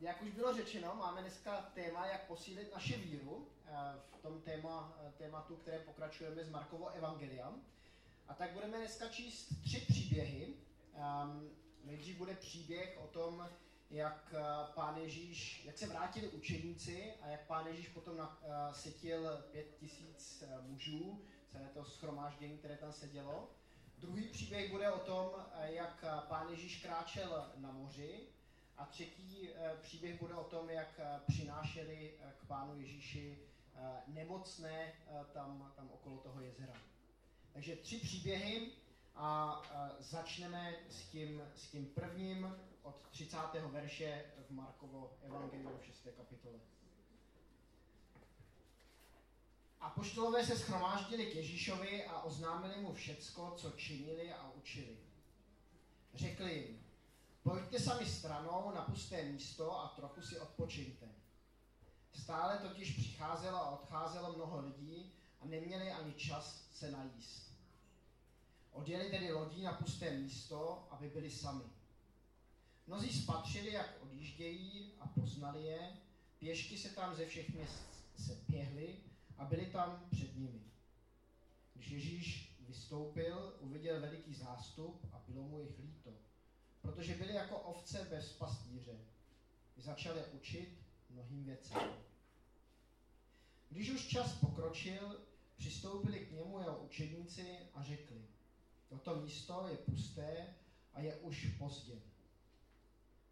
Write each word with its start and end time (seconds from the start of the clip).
jak 0.00 0.22
už 0.22 0.30
bylo 0.30 0.54
řečeno, 0.54 0.94
máme 0.98 1.20
dneska 1.20 1.70
téma, 1.74 2.06
jak 2.06 2.26
posílit 2.26 2.74
naše 2.74 2.96
víru 2.96 3.30
uh, 3.30 3.46
v 4.18 4.22
tom 4.22 4.40
téma, 4.40 4.98
uh, 5.04 5.12
tématu, 5.12 5.56
které 5.56 5.78
pokračujeme 5.78 6.44
z 6.44 6.50
Markovo 6.50 6.88
Evangelia. 6.88 7.52
A 8.28 8.34
tak 8.34 8.52
budeme 8.52 8.78
dneska 8.78 9.08
číst 9.08 9.62
tři 9.62 9.80
příběhy. 9.80 10.54
Um, 10.94 11.50
nejdřív 11.84 12.16
bude 12.16 12.34
příběh 12.34 12.98
o 13.04 13.06
tom, 13.06 13.48
jak 13.90 14.34
pán 14.74 14.96
Ježíš, 14.96 15.64
jak 15.64 15.78
se 15.78 15.86
vrátili 15.86 16.28
učeníci 16.28 17.12
a 17.22 17.26
jak 17.26 17.46
pán 17.46 17.66
Ježíš 17.66 17.88
potom 17.88 18.16
nasytil 18.16 19.44
pět 19.50 19.76
tisíc 19.80 20.44
mužů, 20.60 21.22
celé 21.52 21.68
to 21.68 21.84
schromáždění, 21.84 22.58
které 22.58 22.76
tam 22.76 22.92
sedělo. 22.92 23.50
Druhý 23.98 24.28
příběh 24.28 24.70
bude 24.70 24.90
o 24.90 24.98
tom, 24.98 25.30
jak 25.62 26.04
pán 26.28 26.48
Ježíš 26.50 26.82
kráčel 26.82 27.52
na 27.56 27.72
moři 27.72 28.28
a 28.78 28.84
třetí 28.84 29.48
eh, 29.50 29.76
příběh 29.82 30.20
bude 30.20 30.34
o 30.34 30.44
tom, 30.44 30.70
jak 30.70 30.88
eh, 30.98 31.20
přinášeli 31.26 32.14
eh, 32.20 32.32
k 32.38 32.46
pánu 32.46 32.80
Ježíši 32.80 33.38
nemocné 34.06 34.92
tam, 35.32 35.72
tam 35.76 35.90
okolo 35.90 36.16
toho 36.16 36.40
jezera. 36.40 36.74
Takže 37.52 37.76
tři 37.76 37.96
příběhy 37.96 38.72
a 39.14 39.62
začneme 39.98 40.74
s 40.88 41.02
tím, 41.08 41.42
s 41.54 41.70
tím 41.70 41.86
prvním 41.86 42.56
od 42.82 43.08
30. 43.10 43.36
verše 43.66 44.24
v 44.48 44.50
Markovo 44.50 45.18
Evangelium 45.22 45.78
v 45.78 45.84
6. 45.84 46.08
kapitole. 46.16 46.58
A 49.80 49.90
poštolové 49.90 50.46
se 50.46 50.58
schromáždili 50.58 51.26
k 51.26 51.34
Ježíšovi 51.34 52.04
a 52.04 52.22
oznámili 52.22 52.80
mu 52.80 52.92
všecko, 52.92 53.54
co 53.56 53.70
činili 53.70 54.32
a 54.32 54.50
učili. 54.50 54.96
Řekli 56.14 56.54
jim, 56.54 56.87
pojďte 57.48 57.80
sami 57.80 58.06
stranou 58.06 58.72
na 58.74 58.82
pusté 58.82 59.22
místo 59.22 59.80
a 59.80 59.88
trochu 59.88 60.22
si 60.22 60.38
odpočiňte. 60.38 61.06
Stále 62.12 62.58
totiž 62.58 62.92
přicházelo 62.92 63.56
a 63.56 63.70
odcházelo 63.70 64.32
mnoho 64.32 64.60
lidí 64.60 65.12
a 65.40 65.46
neměli 65.46 65.92
ani 65.92 66.12
čas 66.12 66.68
se 66.72 66.90
najíst. 66.90 67.52
Odjeli 68.72 69.10
tedy 69.10 69.32
lodí 69.32 69.62
na 69.62 69.72
pusté 69.72 70.10
místo, 70.10 70.88
aby 70.90 71.08
byli 71.08 71.30
sami. 71.30 71.64
Mnozí 72.86 73.22
spatřili, 73.22 73.72
jak 73.72 74.02
odjíždějí 74.02 74.92
a 75.00 75.06
poznali 75.06 75.64
je, 75.64 75.96
pěšky 76.38 76.78
se 76.78 76.88
tam 76.88 77.16
ze 77.16 77.26
všech 77.26 77.54
měst 77.54 78.04
se 78.16 78.38
běhli 78.48 78.96
a 79.38 79.44
byli 79.44 79.66
tam 79.66 80.06
před 80.10 80.36
nimi. 80.36 80.60
Když 81.74 81.90
Ježíš 81.90 82.56
vystoupil, 82.60 83.56
uviděl 83.60 84.00
veliký 84.00 84.34
zástup 84.34 85.08
a 85.12 85.22
bylo 85.28 85.44
mu 85.44 85.60
jich 85.60 85.78
líto, 85.78 86.27
protože 86.82 87.14
byli 87.14 87.34
jako 87.34 87.58
ovce 87.58 88.06
bez 88.10 88.32
pastýře. 88.32 88.98
Začali 89.76 90.24
učit 90.24 90.78
mnohým 91.10 91.44
věcem. 91.44 91.78
Když 93.68 93.90
už 93.90 94.06
čas 94.06 94.32
pokročil, 94.32 95.20
přistoupili 95.56 96.26
k 96.26 96.32
němu 96.32 96.58
jeho 96.58 96.78
učedníci 96.78 97.58
a 97.74 97.82
řekli, 97.82 98.22
toto 98.88 99.16
místo 99.20 99.66
je 99.68 99.76
pusté 99.76 100.54
a 100.94 101.00
je 101.00 101.16
už 101.16 101.46
pozdě. 101.58 101.94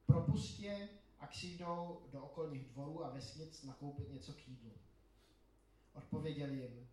Propustě, 0.06 0.88
ať 1.18 1.36
si 1.36 1.46
jdou 1.46 2.06
do 2.12 2.22
okolních 2.24 2.64
dvorů 2.64 3.04
a 3.04 3.10
vesnic 3.10 3.62
nakoupit 3.62 4.12
něco 4.12 4.32
k 4.32 4.48
jídlu. 4.48 4.72
Odpověděl 5.92 6.50
jim, 6.50 6.88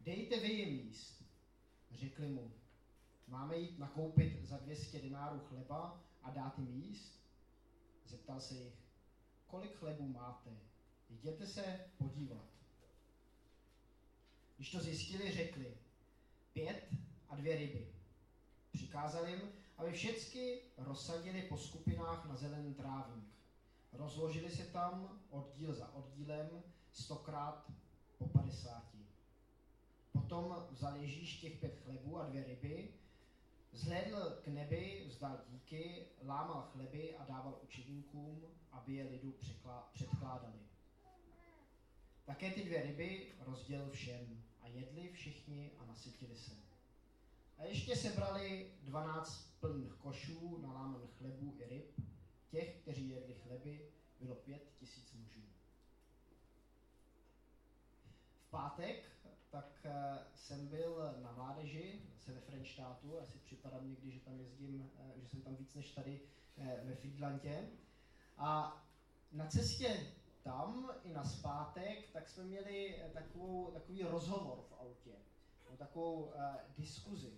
dejte 0.00 0.40
vy 0.40 0.48
jim 0.48 0.68
jíst. 0.68 1.22
Řekli 1.90 2.28
mu, 2.28 2.52
máme 3.26 3.56
jít 3.56 3.78
nakoupit 3.78 4.44
za 4.44 4.56
200 4.56 5.00
dinárů 5.00 5.40
chleba 5.40 6.00
a 6.22 6.30
dát 6.30 6.58
jim 6.58 6.82
jíst? 6.82 7.20
Zeptal 8.06 8.40
se 8.40 8.54
jich, 8.54 8.74
kolik 9.46 9.76
chlebu 9.76 10.08
máte? 10.08 10.50
Jděte 11.10 11.46
se 11.46 11.80
podívat. 11.98 12.44
Když 14.56 14.70
to 14.70 14.80
zjistili, 14.80 15.32
řekli, 15.32 15.76
pět 16.52 16.88
a 17.28 17.36
dvě 17.36 17.56
ryby. 17.56 17.92
Přikázal 18.72 19.28
jim, 19.28 19.40
aby 19.76 19.92
všechny 19.92 20.60
rozsadili 20.76 21.42
po 21.42 21.56
skupinách 21.56 22.26
na 22.28 22.36
zelený 22.36 22.74
trávník. 22.74 23.28
Rozložili 23.92 24.50
se 24.50 24.62
tam 24.62 25.20
oddíl 25.30 25.74
za 25.74 25.94
oddílem, 25.94 26.62
stokrát 26.92 27.70
po 28.18 28.28
padesáti. 28.28 29.06
Potom 30.12 30.66
vzal 30.70 30.96
Ježíš 30.96 31.40
těch 31.40 31.56
pět 31.56 31.80
chlebů 31.84 32.20
a 32.20 32.26
dvě 32.26 32.44
ryby, 32.44 32.94
zhlédl 33.76 34.38
k 34.44 34.48
nebi, 34.48 35.04
vzdal 35.08 35.40
díky, 35.48 36.06
lámal 36.22 36.62
chleby 36.72 37.16
a 37.16 37.24
dával 37.24 37.58
učedníkům, 37.62 38.46
aby 38.72 38.94
je 38.94 39.04
lidu 39.04 39.34
předkládali. 39.92 40.58
Také 42.24 42.50
ty 42.50 42.64
dvě 42.64 42.82
ryby 42.82 43.32
rozdělil 43.38 43.90
všem 43.90 44.42
a 44.60 44.68
jedli 44.68 45.12
všichni 45.12 45.72
a 45.78 45.84
nasytili 45.86 46.36
se. 46.36 46.52
A 47.58 47.64
ještě 47.64 47.96
sebrali 47.96 48.72
dvanáct 48.82 49.56
plných 49.60 49.92
košů 49.92 50.58
nalámaných 50.62 51.14
chlebů 51.18 51.56
i 51.58 51.68
ryb. 51.68 52.00
Těch, 52.50 52.76
kteří 52.82 53.08
jedli 53.08 53.34
chleby, 53.34 53.90
bylo 54.20 54.34
pět 54.34 54.62
tisíc 54.78 55.12
mužů 55.12 55.46
pátek, 58.56 59.15
tak 59.56 59.80
eh, 59.84 60.18
jsem 60.34 60.68
byl 60.68 61.14
na 61.22 61.32
mládeži, 61.32 62.02
se 62.18 62.32
ve 62.32 62.40
Frenštátu, 62.40 63.20
asi 63.20 63.38
připadám 63.38 63.88
někdy, 63.88 64.10
že 64.10 64.20
tam 64.20 64.38
jezdím, 64.38 64.90
eh, 64.98 65.20
že 65.20 65.28
jsem 65.28 65.42
tam 65.42 65.56
víc 65.56 65.74
než 65.74 65.92
tady 65.92 66.20
eh, 66.58 66.80
ve 66.84 66.94
Friedlandě. 66.94 67.68
A 68.38 68.82
na 69.32 69.46
cestě 69.46 70.06
tam 70.42 70.90
i 71.02 71.12
na 71.12 71.24
zpátek, 71.24 72.10
tak 72.12 72.28
jsme 72.28 72.44
měli 72.44 73.02
takovou, 73.14 73.70
takový 73.70 74.02
rozhovor 74.02 74.64
v 74.68 74.72
autě, 74.80 75.12
no, 75.70 75.76
takovou 75.76 76.22
uh, 76.22 76.32
diskuzi 76.78 77.32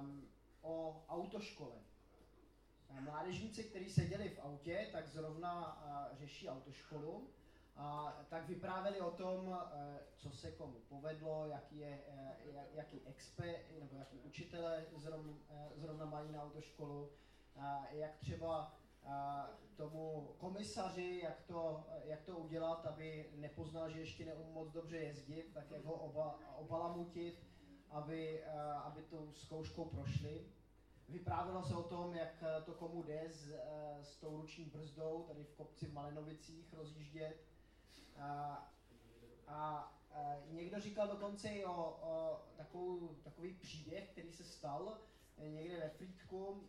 um, 0.00 0.28
o 0.60 1.04
autoškole. 1.08 1.76
Mládežníci, 3.00 3.64
kteří 3.64 3.90
seděli 3.90 4.28
v 4.28 4.38
autě, 4.38 4.88
tak 4.92 5.08
zrovna 5.08 5.82
uh, 5.82 6.18
řeší 6.18 6.48
autoškolu 6.48 7.30
a 7.78 8.16
tak 8.28 8.48
vyprávěli 8.48 9.00
o 9.00 9.10
tom, 9.10 9.58
eh, 9.72 9.98
co 10.16 10.30
se 10.30 10.52
komu 10.52 10.80
povedlo, 10.88 11.46
jaký, 11.46 11.78
je, 11.78 12.04
eh, 12.08 12.66
jaký 12.74 13.00
expe, 13.06 13.54
nebo 13.80 13.96
jaký 13.96 14.18
učitele 14.18 14.86
zrovna, 14.96 15.32
eh, 15.50 15.70
zrovna 15.74 16.04
mají 16.04 16.32
na 16.32 16.42
autoškolu, 16.42 17.12
jak 17.90 18.16
třeba 18.16 18.74
tomu 19.76 20.34
komisaři, 20.38 21.20
jak 21.24 21.42
to, 21.42 21.86
jak 22.04 22.22
to 22.22 22.36
udělat, 22.36 22.86
aby 22.86 23.30
nepoznal, 23.34 23.90
že 23.90 24.00
ještě 24.00 24.24
neumí 24.24 24.52
moc 24.52 24.72
dobře 24.72 24.96
jezdit, 24.96 25.50
tak 25.54 25.70
jak 25.70 25.84
ho 25.84 25.94
oba, 25.94 26.38
obalamutit, 26.56 27.46
aby, 27.90 28.44
aby 28.84 29.02
tu 29.02 29.32
zkouškou 29.34 29.84
prošli. 29.84 30.46
Vyprávělo 31.08 31.62
se 31.62 31.74
o 31.74 31.82
tom, 31.82 32.14
jak 32.14 32.44
to 32.64 32.74
komu 32.74 33.02
jde 33.02 33.24
s, 33.28 33.52
s 34.02 34.16
tou 34.16 34.36
ruční 34.36 34.64
brzdou, 34.64 35.24
tady 35.28 35.44
v 35.44 35.54
kopci 35.54 35.86
v 35.86 35.92
Malenovicích 35.92 36.74
rozjíždět, 36.74 37.48
a, 38.20 38.62
a, 39.46 39.92
a 40.12 40.36
někdo 40.50 40.80
říkal 40.80 41.08
dokonce 41.08 41.48
i 41.48 41.64
o, 41.64 41.98
o 42.02 42.44
takovou, 42.56 43.08
takový 43.24 43.54
příběh, 43.54 44.08
který 44.10 44.32
se 44.32 44.44
stal 44.44 44.98
někde 45.38 45.80
ve 45.80 45.88
Frýdku. 45.88 46.68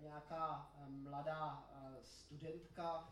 Nějaká 0.00 0.72
mladá 0.86 1.64
studentka 2.02 3.08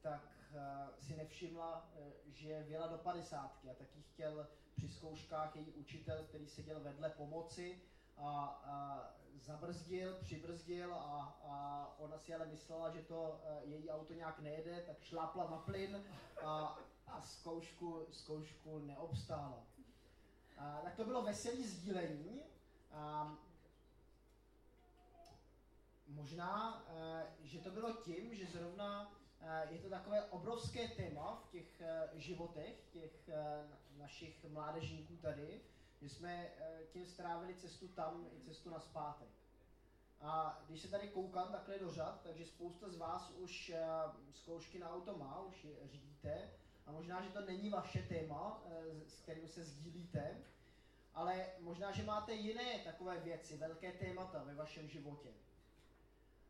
tak 0.00 0.54
si 0.98 1.16
nevšimla, 1.16 1.88
že 2.26 2.62
věla 2.62 2.86
do 2.86 2.98
padesátky 2.98 3.70
a 3.70 3.74
taky 3.74 4.02
chtěl 4.02 4.46
při 4.76 4.88
zkouškách 4.88 5.56
její 5.56 5.72
učitel, 5.72 6.24
který 6.24 6.48
seděl 6.48 6.80
vedle 6.80 7.10
pomoci 7.10 7.82
a, 8.16 8.44
a 8.64 9.04
zabrzdil, 9.38 10.14
přibrzdil 10.20 10.94
a, 10.94 11.38
a 11.44 11.94
ona 11.98 12.18
si 12.18 12.34
ale 12.34 12.46
myslela, 12.46 12.90
že 12.90 13.02
to 13.02 13.40
e, 13.44 13.66
její 13.66 13.90
auto 13.90 14.14
nějak 14.14 14.40
nejede, 14.40 14.84
tak 14.86 15.02
šlápla 15.02 15.50
na 15.50 15.56
plyn 15.56 16.04
a, 16.44 16.78
a 17.06 17.22
zkoušku, 17.22 18.06
zkoušku 18.10 18.78
neobstála. 18.78 19.66
A, 20.58 20.80
tak 20.84 20.94
to 20.96 21.04
bylo 21.04 21.22
veselé 21.22 21.62
sdílení. 21.62 22.42
A, 22.92 23.32
možná, 26.08 26.82
e, 26.88 27.26
že 27.42 27.58
to 27.58 27.70
bylo 27.70 27.92
tím, 27.92 28.34
že 28.34 28.46
zrovna 28.46 29.12
e, 29.40 29.72
je 29.72 29.78
to 29.78 29.90
takové 29.90 30.22
obrovské 30.22 30.88
téma 30.88 31.42
v 31.46 31.50
těch 31.50 31.82
životech 32.14 32.84
těch 32.92 33.30
našich 33.96 34.44
mládežníků 34.44 35.16
tady, 35.16 35.60
že 36.00 36.08
jsme 36.08 36.50
tím 36.92 37.06
strávili 37.06 37.54
cestu 37.54 37.88
tam 37.88 38.26
i 38.36 38.40
cestu 38.40 38.70
na 38.70 38.80
zpátek. 38.80 39.28
A 40.20 40.62
když 40.66 40.82
se 40.82 40.88
tady 40.88 41.08
koukám 41.08 41.52
takhle 41.52 41.78
do 41.78 41.90
řad, 41.90 42.20
takže 42.22 42.46
spousta 42.46 42.88
z 42.88 42.96
vás 42.96 43.30
už 43.30 43.72
uh, 43.74 44.34
zkoušky 44.34 44.78
na 44.78 44.90
auto 44.90 45.18
má, 45.18 45.40
už 45.40 45.64
je 45.64 45.76
řídíte. 45.84 46.50
A 46.86 46.92
možná, 46.92 47.22
že 47.22 47.30
to 47.30 47.40
není 47.40 47.70
vaše 47.70 48.02
téma, 48.02 48.62
uh, 48.64 48.72
s 49.06 49.20
kterým 49.20 49.48
se 49.48 49.64
sdílíte, 49.64 50.42
ale 51.14 51.46
možná, 51.60 51.92
že 51.92 52.02
máte 52.02 52.34
jiné 52.34 52.78
takové 52.84 53.20
věci, 53.20 53.56
velké 53.56 53.92
témata 53.92 54.42
ve 54.42 54.54
vašem 54.54 54.88
životě. 54.88 55.28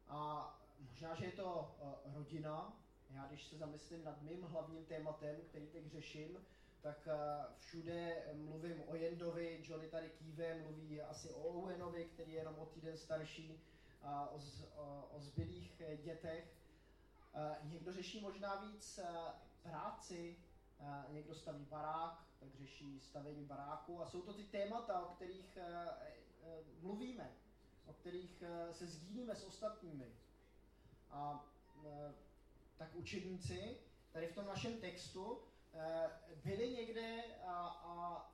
A 0.08 0.50
možná, 0.90 1.14
že 1.14 1.24
je 1.24 1.32
to 1.32 1.74
rodina. 2.04 2.76
Já 3.10 3.26
když 3.26 3.46
se 3.46 3.56
zamyslím 3.56 4.04
nad 4.04 4.22
mým 4.22 4.42
hlavním 4.42 4.84
tématem, 4.84 5.36
který 5.48 5.66
teď 5.66 5.86
řeším, 5.86 6.46
tak 6.82 7.08
uh, 7.08 7.54
všude 7.58 8.22
mluvím 8.34 8.82
o 8.86 8.94
Jendovi, 8.94 9.60
Johnny 9.64 9.88
tady 9.88 10.10
kýve, 10.10 10.62
mluví 10.62 11.00
asi 11.02 11.30
o 11.30 11.42
Owenovi, 11.42 12.04
který 12.04 12.32
je 12.32 12.38
jenom 12.38 12.58
o 12.58 12.66
týden 12.66 12.96
starší, 12.96 13.60
a 14.02 14.30
o, 14.30 14.40
o, 14.76 15.08
o 15.12 15.20
zbylých 15.20 15.82
dětech. 16.02 16.44
Uh, 17.34 17.70
někdo 17.70 17.92
řeší 17.92 18.20
možná 18.20 18.54
víc 18.54 19.00
práci, 19.62 20.36
někdo 21.08 21.34
staví 21.34 21.64
barák, 21.64 22.24
tak 22.40 22.48
řeší 22.54 23.00
stavění 23.00 23.44
baráku 23.44 24.02
a 24.02 24.06
jsou 24.06 24.22
to 24.22 24.34
ty 24.34 24.44
témata, 24.44 25.06
o 25.06 25.14
kterých 25.14 25.58
mluvíme 26.82 27.30
o 27.90 27.92
kterých 27.92 28.42
eh, 28.42 28.74
se 28.74 28.86
sdílíme 28.86 29.36
s 29.36 29.44
ostatními. 29.44 30.06
A 31.10 31.46
eh, 31.84 32.14
tak 32.76 32.94
učedníci 32.94 33.76
tady 34.12 34.26
v 34.26 34.34
tom 34.34 34.46
našem 34.46 34.80
textu 34.80 35.38
eh, 35.38 35.59
byli 36.44 36.70
někde 36.70 37.24
a, 37.46 37.66
a 37.66 38.26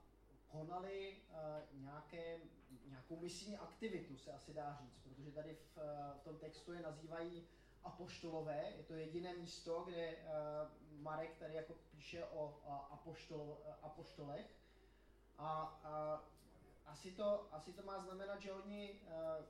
konali 0.48 1.16
nějaké, 1.72 2.38
nějakou 2.86 3.16
misijní 3.20 3.58
aktivitu, 3.58 4.16
se 4.16 4.32
asi 4.32 4.54
dá 4.54 4.78
říct, 4.80 4.98
protože 5.02 5.32
tady 5.32 5.54
v, 5.54 5.78
v 6.20 6.20
tom 6.24 6.38
textu 6.38 6.72
je 6.72 6.82
nazývají 6.82 7.48
apoštolové. 7.84 8.72
Je 8.76 8.82
to 8.82 8.94
jediné 8.94 9.36
místo, 9.36 9.84
kde 9.86 10.16
Marek 10.90 11.38
tady 11.38 11.54
jako 11.54 11.74
píše 11.90 12.24
o 12.24 12.62
apoštol, 12.90 13.58
apoštolech. 13.82 14.46
A, 15.38 15.50
a 15.84 16.22
asi 16.86 17.12
to, 17.12 17.54
asi 17.54 17.72
to 17.72 17.82
má 17.82 17.98
znamenat, 17.98 18.40
že 18.40 18.52
oni 18.52 18.92
uh, 18.92 19.44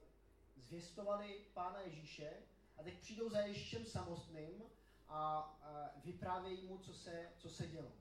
zvěstovali 0.57 1.45
Pána 1.55 1.81
Ježíše 1.81 2.33
a 2.79 2.83
teď 2.83 3.01
přijdou 3.01 3.31
za 3.31 3.41
Ježíšem 3.41 3.85
samotným 3.85 4.63
a 5.09 5.51
uh, 5.61 6.03
vyprávějí 6.05 6.67
mu, 6.67 6.79
co 6.79 6.95
se, 6.95 7.33
co 7.39 7.49
se 7.49 7.67
dělo. 7.67 7.93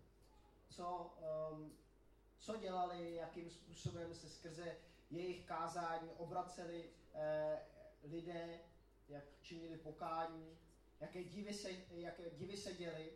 Co, 0.69 1.17
um, 1.51 1.77
co 2.39 2.57
dělali, 2.57 3.15
jakým 3.15 3.49
způsobem 3.49 4.15
se 4.15 4.29
skrze 4.29 4.77
jejich 5.09 5.45
kázání 5.45 6.09
obraceli 6.09 6.89
uh, 7.13 8.11
lidé, 8.11 8.59
jak 9.07 9.23
činili 9.41 9.77
pokání, 9.77 10.57
jaké 10.99 11.23
divy 11.23 11.53
se, 11.53 11.71
jaké 11.91 12.29
divy 12.29 12.57
se 12.57 12.73
děly. 12.73 13.13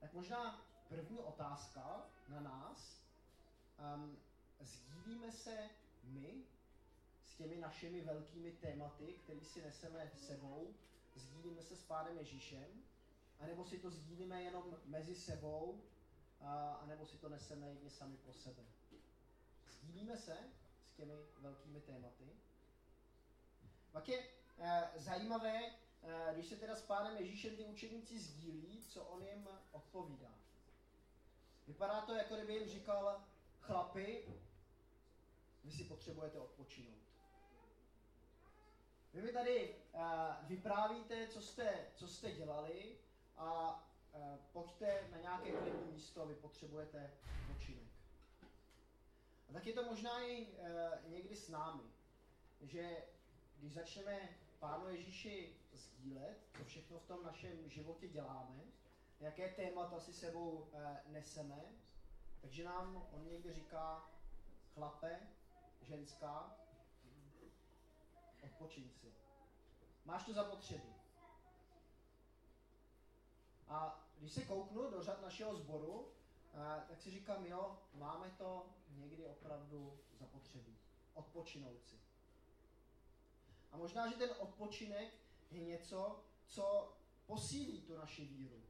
Tak 0.00 0.12
možná 0.12 0.66
první 0.88 1.20
otázka 1.20 2.10
na 2.28 2.40
nás, 2.40 3.02
um, 3.94 4.18
sdílíme 4.60 5.32
se 5.32 5.68
my 6.04 6.44
s 7.24 7.34
těmi 7.34 7.56
našimi 7.56 8.00
velkými 8.00 8.52
tématy, 8.52 9.12
které 9.12 9.40
si 9.40 9.62
neseme 9.62 10.10
sebou, 10.16 10.74
sdílíme 11.14 11.62
se 11.62 11.76
s 11.76 11.82
Pánem 11.82 12.18
Ježíšem, 12.18 12.82
anebo 13.40 13.64
si 13.64 13.78
to 13.78 13.90
sdílíme 13.90 14.42
jenom 14.42 14.76
mezi 14.84 15.14
sebou, 15.14 15.82
a, 16.40 16.72
anebo 16.72 17.06
si 17.06 17.18
to 17.18 17.28
neseme 17.28 17.68
jedni 17.68 17.90
sami 17.90 18.16
pro 18.16 18.32
sebe. 18.32 18.62
Sdílíme 19.70 20.16
se 20.16 20.38
s 20.86 20.92
těmi 20.96 21.12
velkými 21.38 21.80
tématy. 21.80 22.24
Pak 23.92 24.08
je 24.08 24.28
e, 24.58 24.90
zajímavé, 24.96 25.66
e, 25.66 25.74
když 26.34 26.46
se 26.46 26.56
teda 26.56 26.76
s 26.76 26.82
Pánem 26.82 27.16
Ježíšem 27.16 27.56
ty 27.56 27.64
učeníci 27.64 28.18
sdílí, 28.18 28.84
co 28.88 29.04
on 29.04 29.22
jim 29.22 29.48
odpovídá. 29.72 30.34
Vypadá 31.66 32.00
to, 32.00 32.14
jako 32.14 32.34
kdyby 32.34 32.54
jim 32.54 32.68
říkal, 32.68 33.24
chlapi, 33.60 34.24
vy 35.64 35.72
si 35.72 35.84
potřebujete 35.84 36.38
odpočinout. 36.38 37.11
Vy 39.14 39.22
mi 39.22 39.32
tady 39.32 39.74
uh, 39.92 40.00
vyprávíte, 40.42 41.28
co 41.28 41.42
jste, 41.42 41.86
co 41.94 42.08
jste 42.08 42.32
dělali 42.32 42.96
a 43.36 43.74
uh, 44.14 44.36
pojďte 44.52 45.08
na 45.10 45.18
nějaké 45.18 45.52
klidné 45.52 45.92
místo, 45.92 46.26
vy 46.26 46.34
potřebujete 46.34 47.10
odpočinek. 47.40 47.88
A 49.48 49.52
tak 49.52 49.66
je 49.66 49.72
to 49.72 49.84
možná 49.84 50.22
i 50.22 50.46
uh, 50.46 51.12
někdy 51.12 51.36
s 51.36 51.48
námi, 51.48 51.82
že 52.60 52.96
když 53.58 53.74
začneme 53.74 54.28
Pánu 54.58 54.88
Ježíši 54.88 55.56
sdílet, 55.72 56.38
co 56.58 56.64
všechno 56.64 56.98
v 56.98 57.06
tom 57.06 57.24
našem 57.24 57.70
životě 57.70 58.08
děláme, 58.08 58.60
jaké 59.20 59.48
témata 59.48 60.00
si 60.00 60.12
sebou 60.12 60.50
uh, 60.50 60.80
neseme, 61.06 61.62
takže 62.40 62.64
nám 62.64 63.08
on 63.12 63.28
někdy 63.28 63.52
říká, 63.52 64.10
chlape, 64.74 65.20
ženská, 65.82 66.56
odpočiň 68.42 68.90
si. 68.90 69.12
Máš 70.04 70.24
to 70.24 70.32
zapotřebí. 70.32 70.94
A 73.68 74.08
když 74.18 74.32
se 74.32 74.44
kouknu 74.44 74.90
do 74.90 75.02
řad 75.02 75.22
našeho 75.22 75.56
sboru, 75.56 76.08
eh, 76.54 76.82
tak 76.88 77.00
si 77.00 77.10
říkám, 77.10 77.46
jo, 77.46 77.78
máme 77.94 78.30
to 78.38 78.66
někdy 78.90 79.26
opravdu 79.26 79.98
zapotřebí. 80.18 80.78
Odpočinout 81.14 81.84
si. 81.84 81.96
A 83.72 83.76
možná, 83.76 84.10
že 84.10 84.16
ten 84.16 84.30
odpočinek 84.38 85.14
je 85.50 85.60
něco, 85.60 86.24
co 86.46 86.96
posílí 87.26 87.80
tu 87.80 87.96
naši 87.96 88.24
víru. 88.24 88.62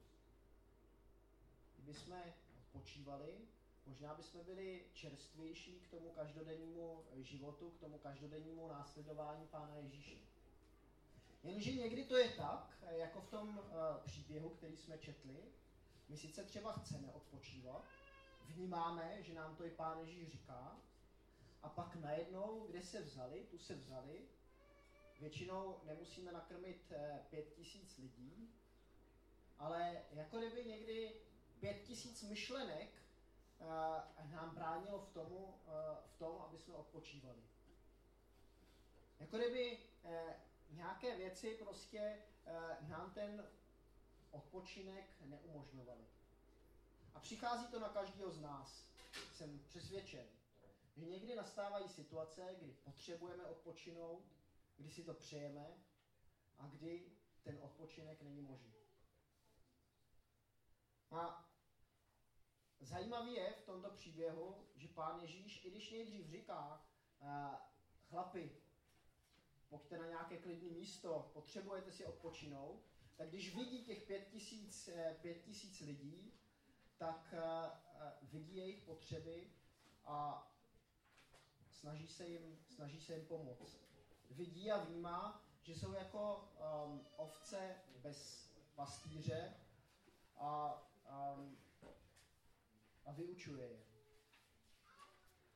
Kdyby 1.75 1.93
jsme 1.93 2.33
odpočívali, 2.57 3.47
Možná 3.85 4.13
bychom 4.13 4.45
byli 4.45 4.85
čerstvější 4.93 5.79
k 5.79 5.89
tomu 5.89 6.09
každodennímu 6.09 7.03
životu, 7.15 7.69
k 7.69 7.79
tomu 7.79 7.97
každodennímu 7.97 8.67
následování 8.67 9.47
Pána 9.47 9.75
Ježíše. 9.75 10.17
Jenže 11.43 11.71
někdy 11.71 12.05
to 12.05 12.17
je 12.17 12.29
tak, 12.29 12.77
jako 12.91 13.21
v 13.21 13.29
tom 13.29 13.57
uh, 13.57 13.63
příběhu, 14.05 14.49
který 14.49 14.77
jsme 14.77 14.97
četli. 14.97 15.37
My 16.09 16.17
sice 16.17 16.43
třeba 16.43 16.73
chceme 16.73 17.11
odpočívat, 17.11 17.85
vnímáme, 18.45 19.23
že 19.23 19.33
nám 19.33 19.55
to 19.55 19.65
i 19.65 19.71
Pán 19.71 19.99
Ježíš 19.99 20.31
říká, 20.31 20.81
a 21.63 21.69
pak 21.69 21.95
najednou, 21.95 22.67
kde 22.69 22.81
se 22.81 23.01
vzali, 23.01 23.45
tu 23.51 23.57
se 23.57 23.75
vzali, 23.75 24.27
většinou 25.19 25.79
nemusíme 25.83 26.31
nakrmit 26.31 26.93
pět 27.29 27.53
tisíc 27.53 27.97
lidí, 27.97 28.53
ale 29.57 30.01
jako 30.11 30.37
kdyby 30.37 30.65
někdy 30.65 31.15
pět 31.59 31.81
tisíc 31.83 32.23
myšlenek 32.23 33.02
nám 34.31 34.55
bránilo 34.55 34.99
v, 34.99 35.09
tomu, 35.09 35.37
uh, 35.37 35.73
v 36.05 36.17
tom, 36.17 36.41
aby 36.41 36.57
jsme 36.57 36.73
odpočívali. 36.73 37.43
Jako 39.19 39.37
kdyby 39.37 39.77
uh, 40.03 40.11
nějaké 40.69 41.17
věci 41.17 41.57
prostě 41.59 42.17
nám 42.87 43.11
ten 43.13 43.47
odpočinek 44.31 45.05
neumožňovaly. 45.21 46.07
A 47.13 47.19
přichází 47.19 47.67
to 47.67 47.79
na 47.79 47.89
každého 47.89 48.31
z 48.31 48.41
nás. 48.41 48.85
Jsem 49.33 49.59
přesvědčen, 49.59 50.25
že 50.95 51.05
někdy 51.05 51.35
nastávají 51.35 51.89
situace, 51.89 52.55
kdy 52.61 52.71
potřebujeme 52.83 53.45
odpočinout, 53.45 54.23
kdy 54.77 54.89
si 54.91 55.03
to 55.03 55.13
přejeme 55.13 55.77
a 56.59 56.67
kdy 56.67 57.11
ten 57.43 57.57
odpočinek 57.61 58.21
není 58.21 58.41
možný. 58.41 58.73
A 61.11 61.49
Zajímavý 62.83 63.33
je 63.33 63.53
v 63.53 63.65
tomto 63.65 63.89
příběhu, 63.89 64.55
že 64.75 64.87
pán 64.87 65.19
Ježíš, 65.19 65.65
i 65.65 65.71
když 65.71 65.91
nejdřív 65.91 66.29
říká, 66.29 66.85
uh, 67.21 67.27
chlapi, 68.09 68.51
pojďte 69.69 69.97
na 69.97 70.07
nějaké 70.07 70.37
klidné 70.37 70.69
místo, 70.69 71.29
potřebujete 71.33 71.91
si 71.91 72.05
odpočinout, 72.05 72.83
tak 73.15 73.29
když 73.29 73.55
vidí 73.55 73.85
těch 73.85 74.03
pět 74.03 74.27
tisíc, 74.27 74.87
eh, 74.87 75.17
pět 75.21 75.41
tisíc 75.41 75.79
lidí, 75.79 76.33
tak 76.97 77.33
uh, 77.33 78.29
vidí 78.31 78.55
jejich 78.55 78.81
potřeby 78.81 79.51
a 80.05 80.47
snaží 81.69 82.07
se 82.07 82.27
jim, 82.27 82.59
snaží 82.69 83.01
se 83.01 83.15
jim 83.15 83.25
pomoct. 83.25 83.77
Vidí 84.29 84.71
a 84.71 84.83
vnímá, 84.83 85.41
že 85.61 85.75
jsou 85.75 85.93
jako 85.93 86.51
um, 86.85 87.05
ovce 87.15 87.75
bez 88.01 88.49
pastýře 88.75 89.53
a 90.37 90.81
um, 91.35 91.57
a 93.05 93.11
vyučuje 93.11 93.69
je. 93.69 93.85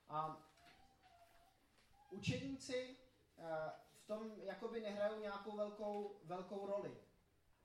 A 0.09 0.47
učedníci 2.09 2.97
eh, 3.37 3.71
v 3.95 4.07
tom 4.07 4.39
jakoby 4.41 4.81
nehrajou 4.81 5.19
nějakou 5.19 5.57
velkou, 5.57 6.21
velkou 6.23 6.67
roli. 6.67 6.97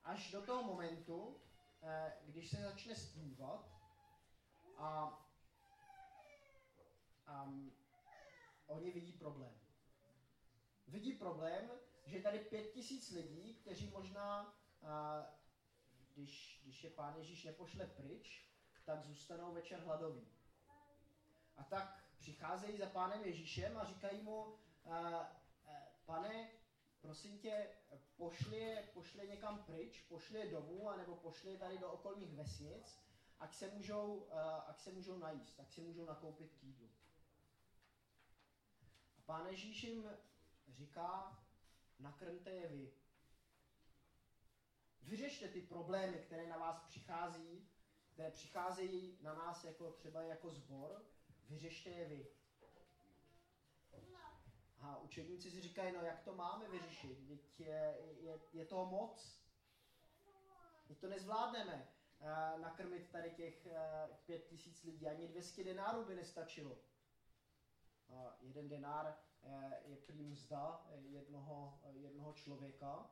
Až 0.03 0.31
do 0.31 0.41
toho 0.41 0.63
momentu, 0.63 1.41
eh, 1.81 2.13
když 2.25 2.49
se 2.49 2.61
začne 2.61 2.95
stmívat 2.95 3.71
a, 4.77 5.19
a 7.27 7.53
oni 8.67 8.91
vidí 8.91 9.13
problém. 9.13 9.59
Vidí 10.87 11.13
problém, 11.13 11.71
že 12.05 12.21
tady 12.21 12.39
pět 12.39 12.71
tisíc 12.71 13.11
lidí, 13.11 13.55
kteří 13.55 13.89
možná, 13.89 14.55
eh, 14.81 15.25
když, 16.13 16.61
když 16.63 16.83
je 16.83 16.89
pán 16.89 17.15
Ježíš 17.15 17.43
nepošle 17.43 17.87
pryč, 17.87 18.52
tak 18.85 19.03
zůstanou 19.03 19.53
večer 19.53 19.79
hladoví. 19.79 20.27
A 21.57 21.63
tak 21.63 22.03
přicházejí 22.17 22.77
za 22.77 22.85
pánem 22.85 23.21
Ježíšem 23.21 23.77
a 23.77 23.85
říkají 23.85 24.21
mu, 24.21 24.57
pane, 26.05 26.49
prosím 27.01 27.39
tě, 27.39 27.67
pošli 28.17 28.57
je, 28.59 28.89
pošli 28.93 29.27
někam 29.27 29.63
pryč, 29.63 30.01
pošli 30.01 30.39
je 30.39 30.51
domů, 30.51 30.89
anebo 30.89 31.15
pošli 31.15 31.51
je 31.51 31.57
tady 31.57 31.77
do 31.77 31.91
okolních 31.91 32.33
vesnic, 32.35 33.03
ať 33.39 33.55
se 33.55 33.71
můžou, 33.71 34.15
uh, 34.15 34.39
ať 34.67 34.79
se 34.79 34.91
můžou 34.91 35.17
najíst, 35.17 35.59
ať 35.59 35.71
si 35.71 35.81
můžou 35.81 36.05
nakoupit 36.05 36.53
k 36.53 36.63
jídlu. 36.63 36.89
A 39.17 39.21
pán 39.25 39.47
Ježíš 39.47 39.83
jim 39.83 40.09
říká, 40.67 41.39
nakrmte 41.99 42.51
je 42.51 42.67
vy. 42.67 42.93
Vyřešte 45.01 45.47
ty 45.47 45.61
problémy, 45.61 46.17
které 46.17 46.47
na 46.47 46.57
vás 46.57 46.79
přichází, 46.79 47.67
které 48.13 48.31
přicházejí 48.31 49.17
na 49.21 49.33
nás 49.33 49.63
jako 49.63 49.91
třeba 49.91 50.21
jako 50.21 50.49
zbor, 50.51 51.05
vyřešte 51.49 51.89
je 51.89 52.07
vy. 52.07 52.27
A 54.81 54.97
učedníci 54.97 55.51
si 55.51 55.61
říkají, 55.61 55.93
no 55.93 56.01
jak 56.01 56.23
to 56.23 56.35
máme 56.35 56.69
vyřešit, 56.69 57.19
je, 57.59 57.97
je, 58.19 58.39
je 58.53 58.65
toho 58.65 58.85
moc. 58.85 59.39
Teď 60.87 60.99
to 60.99 61.07
nezvládneme 61.07 61.87
uh, 62.19 62.61
nakrmit 62.61 63.11
tady 63.11 63.31
těch 63.31 63.65
uh, 63.65 64.15
pět 64.25 64.45
tisíc 64.47 64.83
lidí, 64.83 65.07
ani 65.07 65.27
200 65.27 65.63
denárů 65.63 66.05
by 66.05 66.15
nestačilo. 66.15 66.71
Uh, 68.07 68.31
jeden 68.41 68.69
denár 68.69 69.17
uh, 69.41 69.73
je 69.85 69.97
prý 69.97 70.23
mzda 70.23 70.87
jednoho, 70.95 71.81
jednoho 71.93 72.33
člověka, 72.33 73.09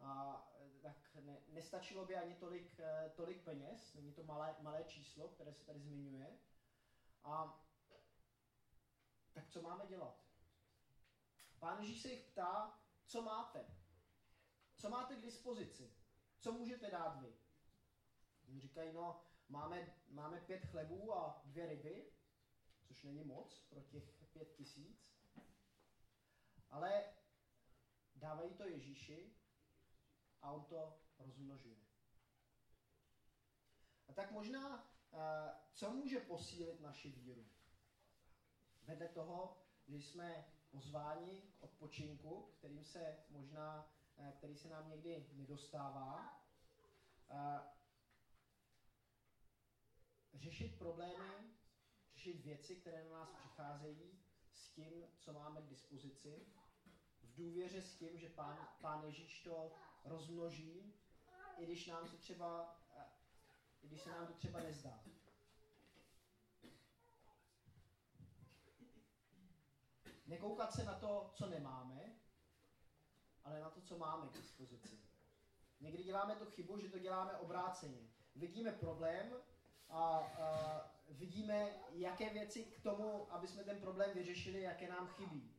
a 0.00 0.42
tak 0.84 1.14
ne, 1.14 1.42
nestačilo 1.48 2.04
by 2.06 2.16
ani 2.16 2.34
tolik, 2.34 2.80
tolik 3.14 3.44
peněz, 3.44 3.94
není 3.94 4.12
to 4.12 4.24
malé, 4.24 4.56
malé 4.60 4.84
číslo, 4.84 5.28
které 5.28 5.54
se 5.54 5.64
tady 5.64 5.80
zmiňuje. 5.80 6.38
A 7.22 7.64
tak 9.32 9.48
co 9.48 9.62
máme 9.62 9.86
dělat? 9.86 10.24
Pán 11.58 11.78
Ježíš 11.78 12.02
se 12.02 12.12
jich 12.12 12.24
ptá, 12.24 12.80
co 13.06 13.22
máte? 13.22 13.66
Co 14.76 14.90
máte 14.90 15.16
k 15.16 15.22
dispozici? 15.22 15.94
Co 16.40 16.52
můžete 16.52 16.90
dát 16.90 17.20
vy? 17.20 17.34
Oni 18.48 18.60
říkají, 18.60 18.92
no, 18.92 19.24
máme, 19.48 19.94
máme 20.08 20.40
pět 20.40 20.66
chlebů 20.66 21.14
a 21.14 21.42
dvě 21.44 21.66
ryby, 21.66 22.12
což 22.84 23.02
není 23.02 23.24
moc 23.24 23.60
pro 23.60 23.80
těch 23.80 24.24
pět 24.32 24.52
tisíc, 24.56 25.14
ale 26.70 27.04
dávají 28.14 28.54
to 28.54 28.68
Ježíši 28.68 29.43
a 30.44 30.52
on 30.52 30.64
to 30.64 30.98
rozmnožuje. 31.18 31.76
A 34.08 34.12
tak 34.12 34.30
možná, 34.30 34.90
eh, 35.12 35.54
co 35.72 35.90
může 35.90 36.20
posílit 36.20 36.80
naši 36.80 37.10
víru? 37.10 37.46
Vedle 38.82 39.08
toho, 39.08 39.56
že 39.86 39.96
jsme 39.96 40.44
pozváni 40.70 41.42
k 41.42 41.62
odpočinku, 41.62 42.52
kterým 42.58 42.84
se 42.84 43.24
možná, 43.28 43.92
eh, 44.16 44.32
který 44.36 44.56
se 44.56 44.68
nám 44.68 44.88
někdy 44.88 45.26
nedostává. 45.32 46.40
Eh, 47.30 47.60
řešit 50.34 50.78
problémy, 50.78 51.54
řešit 52.14 52.44
věci, 52.44 52.76
které 52.76 53.04
na 53.04 53.18
nás 53.18 53.30
přicházejí 53.30 54.24
s 54.52 54.68
tím, 54.68 55.04
co 55.18 55.32
máme 55.32 55.62
k 55.62 55.68
dispozici, 55.68 56.46
v 57.22 57.34
důvěře 57.34 57.82
s 57.82 57.96
tím, 57.96 58.18
že 58.18 58.28
pán, 58.28 58.68
pán 58.80 59.04
Ježíš 59.04 59.42
to 59.42 59.72
rozmnoží, 60.04 60.94
i 61.56 61.64
když 61.64 61.86
nám 61.86 62.08
se 62.08 62.16
třeba, 62.16 62.80
eh, 62.96 63.04
i 63.82 63.86
když 63.86 64.00
se 64.00 64.10
nám 64.10 64.26
to 64.26 64.32
třeba 64.32 64.60
nezdá. 64.60 65.00
Nekoukat 70.26 70.72
se 70.72 70.84
na 70.84 70.94
to, 70.94 71.30
co 71.34 71.46
nemáme, 71.46 72.16
ale 73.44 73.60
na 73.60 73.70
to, 73.70 73.80
co 73.80 73.98
máme 73.98 74.28
k 74.28 74.32
dispozici. 74.32 74.98
Někdy 75.80 76.02
děláme 76.02 76.36
tu 76.36 76.44
chybu, 76.44 76.78
že 76.78 76.88
to 76.88 76.98
děláme 76.98 77.32
obráceně. 77.32 78.10
Vidíme 78.34 78.72
problém 78.72 79.32
a, 79.88 80.18
a 80.18 80.90
vidíme, 81.08 81.74
jaké 81.90 82.32
věci 82.32 82.64
k 82.64 82.80
tomu, 82.80 83.32
aby 83.32 83.48
jsme 83.48 83.64
ten 83.64 83.80
problém 83.80 84.10
vyřešili, 84.14 84.62
jaké 84.62 84.88
nám 84.88 85.06
chybí. 85.06 85.54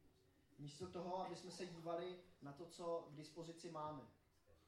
Místo 0.57 0.87
toho, 0.91 1.25
aby 1.25 1.35
jsme 1.35 1.51
se 1.51 1.65
dívali 1.65 2.19
na 2.41 2.53
to, 2.53 2.65
co 2.65 3.07
k 3.11 3.15
dispozici 3.15 3.71
máme. 3.71 4.01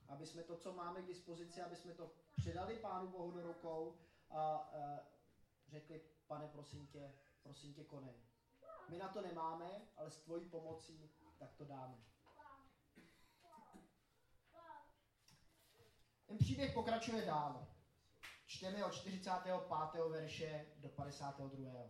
Aby 0.08 0.26
jsme 0.26 0.44
to, 0.44 0.58
co 0.58 0.74
máme 0.74 1.02
k 1.02 1.08
dispozici, 1.08 1.62
aby 1.62 1.76
jsme 1.76 1.94
to 1.94 2.12
předali 2.36 2.76
Pánu 2.76 3.08
Bohu 3.08 3.32
do 3.32 3.42
rukou 3.42 3.98
a, 4.30 4.56
a 4.56 5.00
řekli, 5.68 6.02
pane, 6.28 6.48
prosím 6.48 6.88
tě, 6.88 7.14
prosím 7.44 7.74
tě, 7.74 7.84
konej. 7.84 8.16
My 8.90 8.98
na 8.98 9.08
to 9.08 9.22
nemáme, 9.22 9.88
ale 9.98 10.12
s 10.12 10.18
tvojí 10.18 10.50
pomocí 10.50 11.10
tak 11.38 11.56
to 11.56 11.66
dáme. 11.66 11.98
Ten 16.26 16.38
příběh 16.38 16.74
pokračuje 16.74 17.26
dál. 17.26 17.68
Čteme 18.46 18.86
od 18.86 18.94
45. 18.94 19.56
verše 20.10 20.66
do 20.78 20.90
52. 20.90 21.90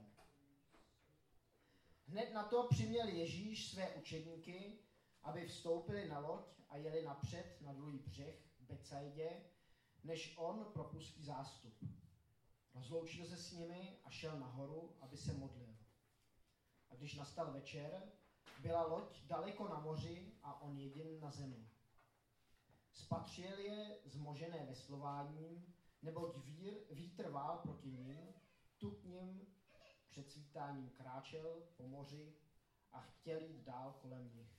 Hned 2.05 2.33
na 2.33 2.43
to 2.43 2.67
přiměl 2.67 3.07
Ježíš 3.07 3.69
své 3.69 3.95
učedníky, 3.95 4.79
aby 5.27 5.48
vstoupili 5.48 6.10
na 6.10 6.19
loď 6.19 6.62
a 6.69 6.77
jeli 6.77 7.05
napřed 7.05 7.62
na 7.62 7.74
druhý 7.74 8.00
břeh 8.00 8.36
Becaidě, 8.60 9.43
než 10.03 10.38
on 10.38 10.65
propustí 10.74 11.24
zástup. 11.24 11.74
Rozloučil 12.74 13.25
se 13.25 13.38
s 13.38 13.51
nimi 13.51 14.00
a 14.03 14.10
šel 14.10 14.39
nahoru, 14.39 14.98
aby 15.01 15.17
se 15.17 15.34
modlil. 15.34 15.77
A 16.89 16.96
když 16.96 17.15
nastal 17.15 17.51
večer, 17.51 18.12
byla 18.60 18.86
loď 18.86 19.24
daleko 19.25 19.67
na 19.67 19.79
moři 19.79 20.34
a 20.43 20.62
on 20.62 20.77
jediný 20.77 21.19
na 21.19 21.31
zemi. 21.31 21.69
Spatřil 22.93 23.60
je 23.60 24.00
zmožené 24.05 24.65
veslováním, 24.65 25.74
neboť 26.01 26.38
vír, 26.38 26.74
vítr 26.91 27.29
vál 27.29 27.57
proti 27.57 27.91
ním, 27.91 28.34
tu 28.77 28.91
k 28.91 29.03
ním 29.03 29.48
před 30.10 30.31
svítáním 30.31 30.89
kráčel 30.89 31.63
po 31.77 31.88
moři 31.88 32.36
a 32.91 33.01
chtěl 33.01 33.41
jít 33.41 33.63
dál 33.63 33.93
kolem 34.01 34.36
nich. 34.36 34.56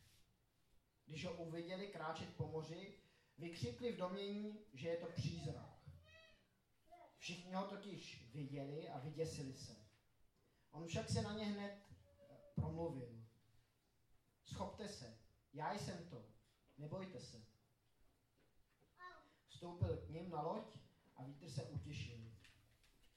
Když 1.09 1.25
ho 1.25 1.33
uviděli 1.33 1.87
kráčet 1.87 2.37
po 2.37 2.47
moři, 2.47 2.95
vykřikli 3.39 3.93
v 3.93 3.97
domění, 3.97 4.65
že 4.75 4.89
je 4.89 4.97
to 4.97 5.07
přízrak. 5.07 5.79
Všichni 7.19 7.53
ho 7.53 7.67
totiž 7.67 8.31
viděli 8.33 8.89
a 8.89 8.99
vyděsili 8.99 9.55
se. 9.55 9.77
On 10.71 10.87
však 10.87 11.11
se 11.11 11.23
na 11.23 11.33
ně 11.33 11.45
hned 11.45 11.87
promluvil. 12.55 13.25
Schopte 14.45 14.89
se, 14.89 15.19
já 15.53 15.75
jsem 15.75 16.09
to, 16.09 16.25
nebojte 16.79 17.21
se. 17.21 17.47
Vstoupil 19.49 19.97
k 19.97 20.09
ním 20.09 20.31
na 20.31 20.43
loď 20.43 20.79
a 21.17 21.25
vítr 21.25 21.51
se 21.51 21.65
utěšil. 21.65 22.33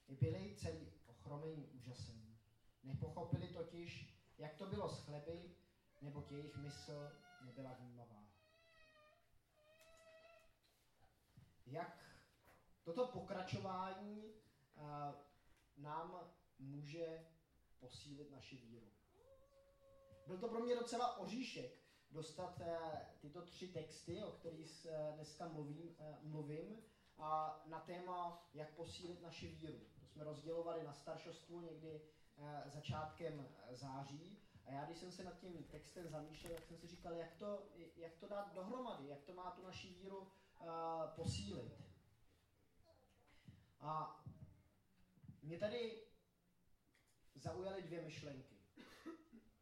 I 0.08 0.14
byli 0.14 0.56
celý 0.56 0.92
ochromení 1.06 1.66
úžasem. 1.66 2.38
Nepochopili 2.82 3.48
totiž, 3.48 4.18
jak 4.38 4.54
to 4.54 4.66
bylo 4.66 4.88
s 4.88 5.04
chleby, 5.04 5.56
nebo 6.00 6.26
jejich 6.30 6.56
mysl 6.56 7.22
nebyla 7.44 7.72
vnímavá. 7.72 8.28
Jak 11.66 11.98
toto 12.84 13.06
pokračování 13.06 14.24
uh, 14.24 14.84
nám 15.76 16.32
může 16.58 17.26
posílit 17.80 18.30
naši 18.30 18.56
víru. 18.56 18.92
Byl 20.26 20.38
to 20.38 20.48
pro 20.48 20.60
mě 20.60 20.74
docela 20.74 21.16
oříšek 21.16 21.78
dostat 22.10 22.60
uh, 22.60 22.66
tyto 23.20 23.42
tři 23.42 23.68
texty, 23.68 24.24
o 24.24 24.30
kterých 24.30 24.86
uh, 24.90 25.14
dneska 25.14 25.48
mluvím, 25.48 25.96
mluvím 26.22 26.84
a 27.18 27.62
na 27.66 27.80
téma, 27.80 28.48
jak 28.54 28.74
posílit 28.74 29.22
naši 29.22 29.48
víru. 29.48 29.78
To 30.00 30.06
jsme 30.06 30.24
rozdělovali 30.24 30.84
na 30.84 30.92
staršostvu 30.92 31.60
někdy 31.60 32.00
začátkem 32.66 33.48
září. 33.70 34.42
A 34.66 34.70
já, 34.70 34.84
když 34.84 34.98
jsem 34.98 35.12
se 35.12 35.24
nad 35.24 35.38
tím 35.38 35.64
textem 35.64 36.08
zamýšlel, 36.08 36.54
tak 36.54 36.64
jsem 36.64 36.76
si 36.76 36.86
říkal, 36.86 37.14
jak 37.14 37.34
to, 37.34 37.62
jak 37.96 38.16
to 38.16 38.28
dát 38.28 38.54
dohromady, 38.54 39.08
jak 39.08 39.22
to 39.22 39.34
má 39.34 39.50
tu 39.50 39.62
naši 39.62 39.88
víru 39.88 40.18
uh, 40.18 40.26
posílit. 41.16 41.72
A 43.80 44.22
mě 45.42 45.58
tady 45.58 46.02
zaujaly 47.34 47.82
dvě 47.82 48.02
myšlenky. 48.02 48.56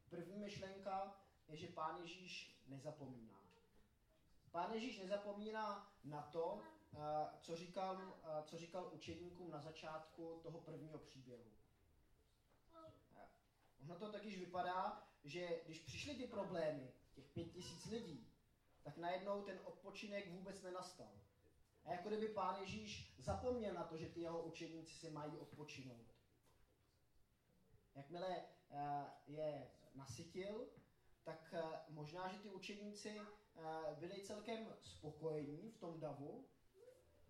První 0.09 0.37
myšlenka 0.37 1.17
je, 1.47 1.57
že 1.57 1.67
Pán 1.67 1.97
Ježíš 1.97 2.63
nezapomíná. 2.67 3.41
Pán 4.51 4.73
Ježíš 4.73 4.99
nezapomíná 4.99 5.93
na 6.03 6.21
to, 6.21 6.61
eh, 6.93 6.97
co 7.41 7.55
říkal, 7.55 8.19
eh, 8.23 8.43
co 8.43 8.57
říkal 8.57 8.89
učedníkům 8.93 9.51
na 9.51 9.61
začátku 9.61 10.39
toho 10.43 10.59
prvního 10.59 10.97
příběhu. 10.97 11.51
Eh, 13.91 13.95
ono 13.95 13.99
to 13.99 14.11
takyž 14.11 14.39
vypadá, 14.39 15.03
že 15.23 15.61
když 15.65 15.79
přišly 15.79 16.15
ty 16.15 16.27
problémy, 16.27 16.93
těch 17.13 17.27
pět 17.27 17.51
tisíc 17.51 17.85
lidí, 17.85 18.27
tak 18.83 18.97
najednou 18.97 19.43
ten 19.43 19.59
odpočinek 19.63 20.31
vůbec 20.31 20.61
nenastal. 20.61 21.11
A 21.83 21.91
jako 21.91 22.09
kdyby 22.09 22.27
pán 22.27 22.59
Ježíš 22.59 23.15
zapomněl 23.17 23.73
na 23.73 23.83
to, 23.83 23.97
že 23.97 24.09
ty 24.09 24.21
jeho 24.21 24.43
učedníci 24.43 24.93
si 24.93 25.09
mají 25.09 25.37
odpočinout. 25.37 26.15
Jakmile 27.95 28.43
je 29.27 29.71
nasytil, 29.95 30.69
tak 31.23 31.53
možná, 31.89 32.27
že 32.27 32.39
ty 32.39 32.49
učedníci 32.49 33.19
eh, 33.19 33.95
byli 33.99 34.23
celkem 34.23 34.73
spokojení 34.83 35.71
v 35.71 35.77
tom 35.77 35.99
davu 35.99 36.47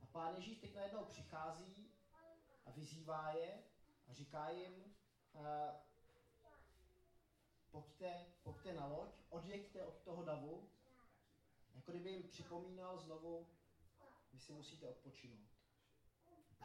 a 0.02 0.06
pán 0.06 0.36
Ježíš 0.36 0.58
teď 0.58 0.76
najednou 0.76 1.06
přichází 1.06 1.92
a 2.66 2.72
vyzývá 2.72 3.32
je 3.32 3.64
a 4.08 4.14
říká 4.14 4.50
jim, 4.50 4.96
eh, 5.36 5.91
pojďte, 7.72 8.26
pojďte 8.44 8.74
na 8.74 8.86
loď, 8.86 9.10
odjeďte 9.30 9.84
od 9.84 10.02
toho 10.02 10.24
davu, 10.24 10.70
jako 11.76 11.92
kdyby 11.92 12.12
jim 12.12 12.24
připomínal 12.24 12.98
znovu, 12.98 13.48
vy 14.34 14.40
si 14.40 14.54
musíte 14.54 14.88
odpočinout. 14.88 15.50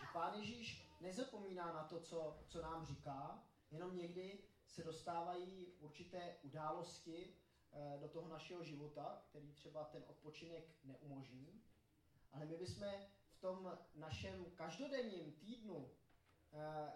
Že 0.01 0.07
pán 0.13 0.35
Ježíš 0.35 0.91
nezapomíná 1.01 1.73
na 1.73 1.85
to, 1.85 2.01
co, 2.01 2.39
co 2.49 2.63
nám 2.63 2.87
říká, 2.87 3.45
jenom 3.71 3.97
někdy 3.97 4.39
se 4.67 4.85
dostávají 4.85 5.67
určité 5.79 6.37
události 6.43 7.37
eh, 7.73 7.99
do 8.01 8.09
toho 8.09 8.29
našeho 8.29 8.65
života, 8.65 9.23
který 9.29 9.53
třeba 9.53 9.85
ten 9.85 10.05
odpočinek 10.07 10.65
neumožní. 10.85 11.63
Ale 12.33 12.47
my 12.47 12.57
bychom 12.57 12.89
v 13.29 13.41
tom 13.41 13.79
našem 13.95 14.45
každodenním 14.55 15.33
týdnu 15.33 15.91
eh, 16.53 16.93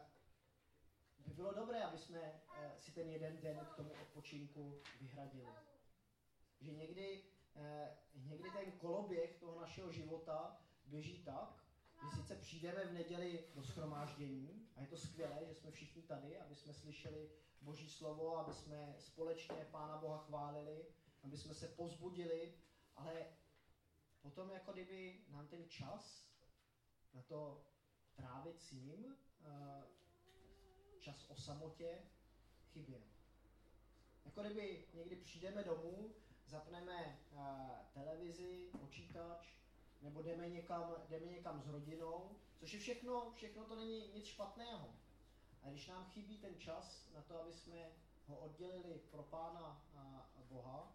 by 1.27 1.35
bylo 1.35 1.55
dobré, 1.55 1.85
aby 1.85 1.99
jsme 1.99 2.43
eh, 2.57 2.75
si 2.79 2.93
ten 2.93 3.09
jeden 3.09 3.41
den 3.41 3.67
k 3.73 3.77
tomu 3.77 3.93
odpočinku 4.03 4.81
vyhradili. 5.01 5.53
Že 6.61 6.73
někdy, 6.73 7.25
někdy 8.15 8.51
ten 8.51 8.73
koloběh 8.73 9.37
toho 9.41 9.61
našeho 9.61 9.93
života 9.93 10.61
běží 10.87 11.25
tak, 11.25 11.65
že 12.03 12.17
sice 12.17 12.37
přijdeme 12.37 12.85
v 12.85 12.93
neděli 12.93 13.45
do 13.55 13.63
schromáždění 13.63 14.69
a 14.77 14.81
je 14.81 14.87
to 14.87 14.97
skvělé, 14.97 15.47
že 15.47 15.55
jsme 15.55 15.71
všichni 15.71 16.03
tady, 16.03 16.39
aby 16.39 16.55
jsme 16.55 16.73
slyšeli 16.75 17.31
Boží 17.61 17.89
slovo, 17.89 18.39
aby 18.39 18.55
jsme 18.55 18.95
společně 18.99 19.67
Pána 19.71 19.99
Boha 19.99 20.19
chválili, 20.19 20.87
aby 21.23 21.37
jsme 21.37 21.55
se 21.55 21.69
pozbudili, 21.69 22.55
ale 22.97 23.27
potom 24.23 24.51
jako 24.51 24.73
kdyby 24.73 25.25
nám 25.29 25.49
ten 25.49 25.69
čas 25.69 26.27
na 27.15 27.23
to 27.23 27.65
trávit 28.15 28.61
s 28.61 28.73
ním, 28.73 29.17
eh, 29.45 29.83
čas 31.01 31.25
o 31.29 31.37
samotě, 31.37 31.99
chyběl. 32.73 33.01
Jako 34.25 34.41
kdyby 34.43 34.85
někdy 34.95 35.17
přijdeme 35.17 35.65
domů, 35.65 36.15
zapneme 36.47 37.19
eh, 37.33 37.39
televizi, 37.93 38.71
počítač, 38.81 39.47
nebo 40.03 40.23
jdeme 40.23 40.49
někam, 40.49 40.95
jdeme 41.09 41.27
někam 41.27 41.63
s 41.63 41.69
rodinou, 41.69 42.37
což 42.57 42.73
je 42.73 42.81
všechno, 42.81 43.33
všechno 43.35 43.65
to 43.65 43.77
není 43.77 44.13
nic 44.15 44.27
špatného. 44.27 44.95
A 45.63 45.69
když 45.71 45.87
nám 45.87 46.05
chybí 46.05 46.39
ten 46.39 46.61
čas 46.61 47.09
na 47.15 47.23
to, 47.23 47.43
aby 47.43 47.53
jsme 47.53 47.91
ho 48.27 48.39
oddělili 48.39 49.01
pro 49.11 49.23
Pána 49.23 49.83
a 49.97 50.31
Boha, 50.49 50.93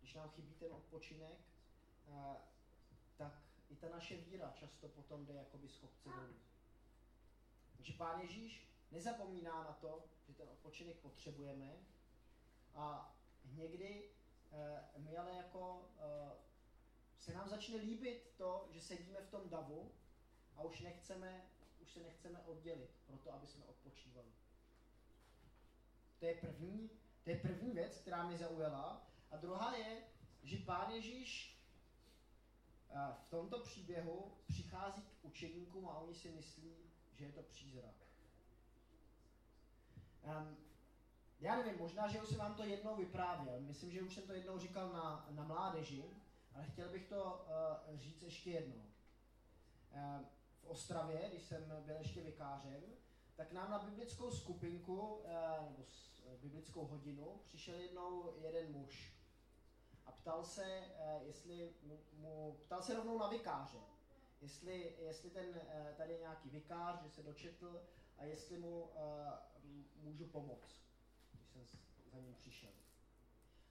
když 0.00 0.14
nám 0.14 0.30
chybí 0.30 0.54
ten 0.54 0.72
odpočinek, 0.72 1.38
eh, 2.08 2.36
tak 3.16 3.42
i 3.68 3.76
ta 3.76 3.88
naše 3.88 4.16
víra 4.16 4.52
často 4.56 4.88
potom 4.88 5.26
jde 5.26 5.34
jakoby 5.34 5.68
z 5.68 5.76
kopce 5.76 6.08
dolů. 6.08 6.36
Takže 7.76 7.92
Pán 7.92 8.20
Ježíš 8.20 8.66
nezapomíná 8.90 9.64
na 9.64 9.72
to, 9.72 10.04
že 10.26 10.34
ten 10.34 10.48
odpočinek 10.48 10.96
potřebujeme 10.96 11.76
a 12.74 13.14
někdy 13.44 14.10
eh, 14.52 14.84
my 14.96 15.16
ale 15.16 15.30
jako 15.36 15.88
eh, 15.98 16.46
se 17.18 17.34
nám 17.34 17.48
začne 17.48 17.76
líbit 17.76 18.34
to, 18.36 18.68
že 18.70 18.80
sedíme 18.80 19.20
v 19.20 19.30
tom 19.30 19.48
davu 19.48 19.92
a 20.56 20.62
už 20.62 20.80
nechceme, 20.80 21.46
už 21.82 21.90
se 21.90 22.00
nechceme 22.00 22.40
oddělit, 22.40 22.90
proto 23.06 23.32
aby 23.32 23.46
jsme 23.46 23.64
odpočívali. 23.64 24.28
To 26.18 26.26
je 26.26 26.34
první, 26.34 26.90
to 27.24 27.30
je 27.30 27.36
první 27.36 27.72
věc, 27.72 27.98
která 27.98 28.28
mi 28.28 28.38
zaujala. 28.38 29.06
A 29.30 29.36
druhá 29.36 29.76
je, 29.76 30.02
že 30.42 30.56
Pán 30.56 30.90
Ježíš 30.90 31.60
eh, 32.90 33.14
v 33.22 33.30
tomto 33.30 33.60
příběhu 33.60 34.32
přichází 34.48 35.02
k 35.02 35.24
učeníkům 35.24 35.88
a 35.88 35.98
oni 35.98 36.14
si 36.14 36.30
myslí, 36.30 36.76
že 37.12 37.24
je 37.24 37.32
to 37.32 37.42
přízrak. 37.42 38.05
Um, 40.26 40.56
já 41.40 41.56
nevím, 41.56 41.78
možná, 41.78 42.08
že 42.08 42.22
už 42.22 42.28
jsem 42.28 42.38
vám 42.38 42.54
to 42.54 42.64
jednou 42.64 42.96
vyprávěl. 42.96 43.60
Myslím, 43.60 43.90
že 43.90 44.02
už 44.02 44.14
jsem 44.14 44.26
to 44.26 44.32
jednou 44.32 44.58
říkal 44.58 44.92
na, 44.92 45.26
na 45.30 45.44
mládeži, 45.44 46.04
ale 46.54 46.64
chtěl 46.64 46.88
bych 46.88 47.08
to 47.08 47.46
uh, 47.90 47.98
říct 47.98 48.22
ještě 48.22 48.50
jednou. 48.50 48.82
Uh, 49.92 50.26
v 50.60 50.66
Ostravě, 50.66 51.28
když 51.28 51.42
jsem 51.42 51.72
byl 51.86 51.96
ještě 51.96 52.22
vikářem, 52.22 52.82
tak 53.34 53.52
nám 53.52 53.70
na 53.70 53.78
biblickou 53.78 54.30
skupinku, 54.30 55.00
uh, 55.00 55.22
nebo 55.64 55.84
s, 55.84 56.20
uh, 56.24 56.40
biblickou 56.40 56.86
hodinu, 56.86 57.40
přišel 57.44 57.74
jednou 57.74 58.34
jeden 58.38 58.72
muž. 58.72 59.12
A 60.06 60.12
ptal 60.12 60.44
se, 60.44 60.84
uh, 61.16 61.26
jestli 61.26 61.74
mu, 61.82 61.98
mu, 62.12 62.60
ptal 62.64 62.82
se 62.82 62.94
rovnou 62.94 63.18
na 63.18 63.28
vikáře, 63.28 63.78
jestli, 64.40 64.96
jestli 64.98 65.30
ten 65.30 65.60
tady 65.96 66.12
je 66.12 66.18
nějaký 66.18 66.50
vikář, 66.50 67.02
že 67.02 67.10
se 67.10 67.22
dočetl 67.22 67.82
a 68.18 68.24
jestli 68.24 68.58
mu 68.58 68.82
uh, 68.82 68.90
můžu 69.96 70.26
pomoct, 70.26 70.80
když 71.32 71.70
jsem 71.70 71.80
za 72.12 72.18
ním 72.18 72.34
přišel. 72.34 72.70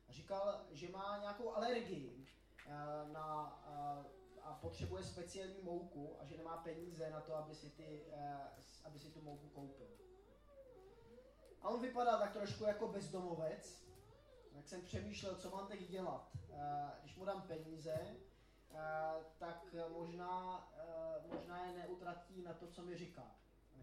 A 0.08 0.12
říkal, 0.12 0.66
že 0.72 0.90
má 0.90 1.18
nějakou 1.22 1.56
alergii 1.56 2.28
Eh, 2.68 3.12
na, 3.12 3.60
eh, 3.68 4.40
a 4.42 4.54
potřebuje 4.54 5.04
speciální 5.04 5.62
mouku 5.62 6.18
a 6.20 6.26
že 6.26 6.38
nemá 6.38 6.58
peníze 6.58 7.10
na 7.10 7.22
to, 7.22 7.36
aby 7.36 7.56
si, 7.56 7.70
ty, 7.70 8.06
eh, 8.12 8.40
aby 8.84 9.00
si 9.00 9.12
tu 9.12 9.22
mouku 9.22 9.50
koupil. 9.50 9.88
A 11.62 11.70
on 11.70 11.82
vypadá 11.82 12.18
tak 12.18 12.34
trošku 12.34 12.64
jako 12.64 12.88
bezdomovec, 12.88 13.86
tak 14.54 14.68
jsem 14.68 14.82
přemýšlel, 14.82 15.36
co 15.36 15.50
mám 15.50 15.68
teď 15.68 15.90
dělat. 15.90 16.32
Když 17.02 17.16
mu 17.16 17.26
dám 17.26 17.42
peníze, 17.42 18.16
tak 19.38 19.76
možná, 19.90 20.68
možná 21.28 21.66
je 21.66 21.78
neutratí 21.78 22.42
na 22.42 22.54
to, 22.54 22.68
co 22.68 22.82
mi 22.82 22.98
říká. 22.98 23.36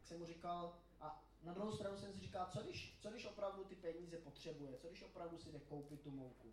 Tak 0.03 0.09
jsem 0.09 0.19
mu 0.19 0.27
říkal, 0.27 0.79
a 1.01 1.25
na 1.43 1.53
druhou 1.53 1.73
stranu 1.73 1.97
jsem 1.97 2.13
si 2.13 2.21
říkal, 2.21 2.47
co 2.53 2.63
když, 2.63 2.99
co 3.01 3.11
když 3.11 3.27
opravdu 3.27 3.65
ty 3.65 3.75
peníze 3.75 4.17
potřebuje, 4.17 4.79
co 4.79 4.89
když 4.89 5.03
opravdu 5.03 5.39
si 5.39 5.53
jde 5.53 5.61
koupit 5.61 6.01
tu 6.01 6.11
mouku. 6.11 6.53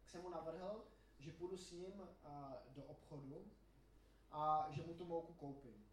Tak 0.00 0.10
jsem 0.10 0.22
mu 0.22 0.30
navrhl, 0.30 0.84
že 1.18 1.32
půjdu 1.32 1.56
s 1.56 1.72
ním 1.72 2.00
uh, 2.00 2.08
do 2.68 2.84
obchodu 2.84 3.44
a 4.30 4.68
že 4.70 4.82
mu 4.82 4.94
tu 4.94 5.04
mouku 5.04 5.32
koupím. 5.32 5.86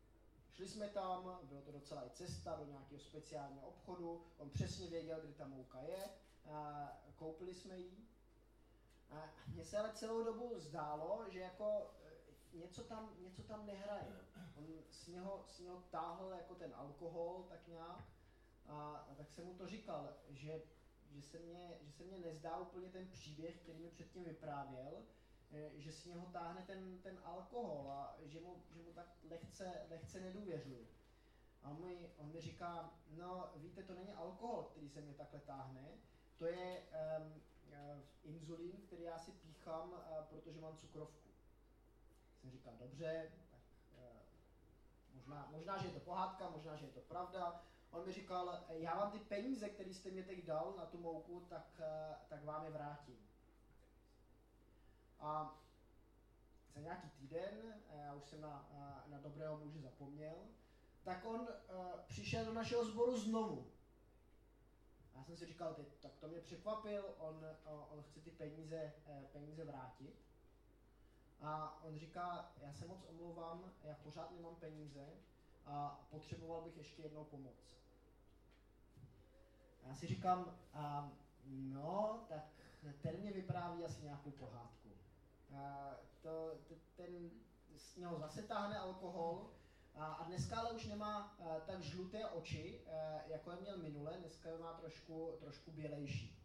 Šli 0.54 0.68
jsme 0.68 0.90
tam, 0.90 1.40
bylo 1.44 1.62
to 1.62 1.72
docela 1.72 2.06
i 2.06 2.10
cesta 2.10 2.56
do 2.56 2.66
nějakého 2.66 3.00
speciálního 3.00 3.68
obchodu, 3.68 4.26
on 4.38 4.50
přesně 4.50 4.88
věděl, 4.88 5.20
kde 5.22 5.34
ta 5.34 5.48
mouka 5.48 5.82
je, 5.82 6.10
uh, 6.46 6.54
koupili 7.16 7.54
jsme 7.54 7.78
ji. 7.78 8.08
Mně 9.48 9.66
se 9.66 9.78
ale 9.78 9.94
celou 9.94 10.24
dobu 10.24 10.54
zdálo, 10.60 11.26
že 11.30 11.40
jako 11.40 11.92
něco 12.54 12.84
tam, 12.84 13.16
něco 13.20 13.44
tam 13.44 13.66
nehraje. 13.66 14.08
On 14.56 14.66
z 14.90 15.08
něho, 15.08 15.46
z 15.48 15.60
něho 15.60 15.84
táhl 15.90 16.30
jako 16.30 16.56
ten 16.56 16.74
alkohol 16.76 17.46
tak 17.50 17.68
nějak 17.68 18.04
a, 18.66 19.06
a 19.12 19.16
tak 19.16 19.32
jsem 19.32 19.46
mu 19.46 19.54
to 19.54 19.68
říkal, 19.68 20.14
že, 20.30 20.62
že, 21.12 21.22
se 21.22 21.40
mě, 21.40 21.78
že 21.82 21.92
se 21.92 22.04
mně 22.04 22.18
nezdá 22.18 22.58
úplně 22.58 22.90
ten 22.90 23.08
příběh, 23.08 23.56
který 23.58 23.80
mi 23.80 23.90
předtím 23.90 24.24
vyprávěl, 24.24 25.04
Eh, 25.52 25.72
že 25.78 25.92
si 25.92 26.10
něho 26.10 26.26
táhne 26.26 26.62
ten, 26.62 27.00
ten 27.02 27.20
alkohol 27.24 27.92
a 27.92 28.18
že 28.26 28.40
mu, 28.40 28.64
že 28.72 28.82
mu 28.82 28.94
tak 28.94 29.18
lehce, 29.30 29.86
lehce 29.90 30.20
nedůvěřuju. 30.22 30.88
A 31.64 31.70
on 31.70 31.82
mi, 31.82 32.10
on 32.18 32.32
mi 32.32 32.42
říká, 32.42 32.94
no 33.10 33.52
víte, 33.56 33.84
to 33.84 33.94
není 33.94 34.14
alkohol, 34.14 34.64
který 34.64 34.90
se 34.90 35.02
mě 35.02 35.14
takhle 35.14 35.40
táhne, 35.40 35.90
to 36.38 36.46
je 36.46 36.84
um, 37.20 37.34
uh, 37.34 38.02
inzulín, 38.24 38.78
který 38.88 39.04
já 39.04 39.18
si 39.20 39.32
píchám, 39.32 39.92
uh, 39.92 40.26
protože 40.30 40.62
mám 40.62 40.78
cukrovku. 40.78 41.29
Jsem 42.50 42.58
říkal, 42.58 42.74
dobře, 42.80 43.32
tak 43.52 43.60
uh, 43.98 44.04
možná, 45.14 45.48
možná, 45.52 45.78
že 45.78 45.88
je 45.88 45.94
to 45.94 46.00
pohádka, 46.00 46.50
možná, 46.50 46.76
že 46.76 46.86
je 46.86 46.92
to 46.92 47.02
pravda. 47.02 47.64
On 47.92 48.06
mi 48.06 48.14
říkal, 48.14 48.60
já 48.70 48.96
vám 48.96 49.12
ty 49.12 49.20
peníze, 49.20 49.70
které 49.70 49.94
jste 49.94 50.12
mě 50.12 50.24
teď 50.24 50.46
dal 50.46 50.74
na 50.78 50.86
tu 50.86 50.98
mouku, 50.98 51.46
tak, 51.50 51.68
uh, 51.80 52.16
tak 52.30 52.44
vám 52.44 52.66
je 52.66 52.72
vrátím. 52.72 53.28
A 55.20 55.60
za 56.74 56.80
nějaký 56.82 57.10
týden, 57.10 57.82
já 57.96 58.14
už 58.14 58.26
jsem 58.26 58.42
na, 58.42 58.70
na 59.08 59.20
dobrého 59.20 59.58
muže 59.58 59.82
zapomněl, 59.82 60.36
tak 61.04 61.26
on 61.26 61.48
přišel 62.08 62.46
do 62.46 62.54
našeho 62.54 62.86
sboru 62.86 63.18
znovu. 63.18 63.72
Já 65.16 65.24
jsem 65.24 65.38
si 65.38 65.46
říkal, 65.46 65.74
teď, 65.74 65.88
tak 66.02 66.12
to 66.20 66.28
mě 66.28 66.40
překvapil, 66.40 67.16
on, 67.18 67.46
on 67.90 68.04
chce 68.04 68.22
ty 68.22 68.32
peníze, 68.32 68.94
peníze 69.32 69.64
vrátit. 69.64 70.29
A 71.42 71.84
on 71.84 72.00
říká, 72.00 72.52
já 72.62 72.74
se 72.74 72.88
moc 72.88 73.04
omlouvám, 73.10 73.72
já 73.84 73.96
pořád 73.96 74.32
nemám 74.32 74.56
peníze 74.56 75.08
a 75.66 76.08
potřeboval 76.10 76.62
bych 76.62 76.78
ještě 76.78 77.02
jednou 77.02 77.24
pomoc. 77.24 77.56
Já 79.84 79.96
si 79.96 80.08
říkám, 80.08 80.58
uh, 80.76 81.10
no, 81.46 82.26
tak 82.30 82.44
ten 83.02 83.20
mě 83.20 83.32
vypráví 83.32 83.86
asi 83.86 84.04
nějakou 84.04 84.32
pohádku 84.32 84.80
to, 86.22 86.58
ten 86.96 87.30
z 87.78 87.96
něho 87.96 88.20
zase 88.20 88.44
táhne 88.44 88.80
alkohol 88.80 89.50
a, 89.96 90.06
a 90.06 90.24
dneska 90.24 90.60
ale 90.60 90.72
už 90.72 90.86
nemá 90.86 91.18
a, 91.20 91.60
tak 91.60 91.82
žluté 91.82 92.26
oči, 92.26 92.82
a, 92.88 93.22
jako 93.28 93.52
je 93.52 93.58
měl 93.62 93.78
minule, 93.78 94.18
dneska 94.20 94.50
je 94.50 94.58
má 94.58 94.74
trošku, 94.74 95.32
trošku 95.40 95.72
bělejší. 95.72 96.36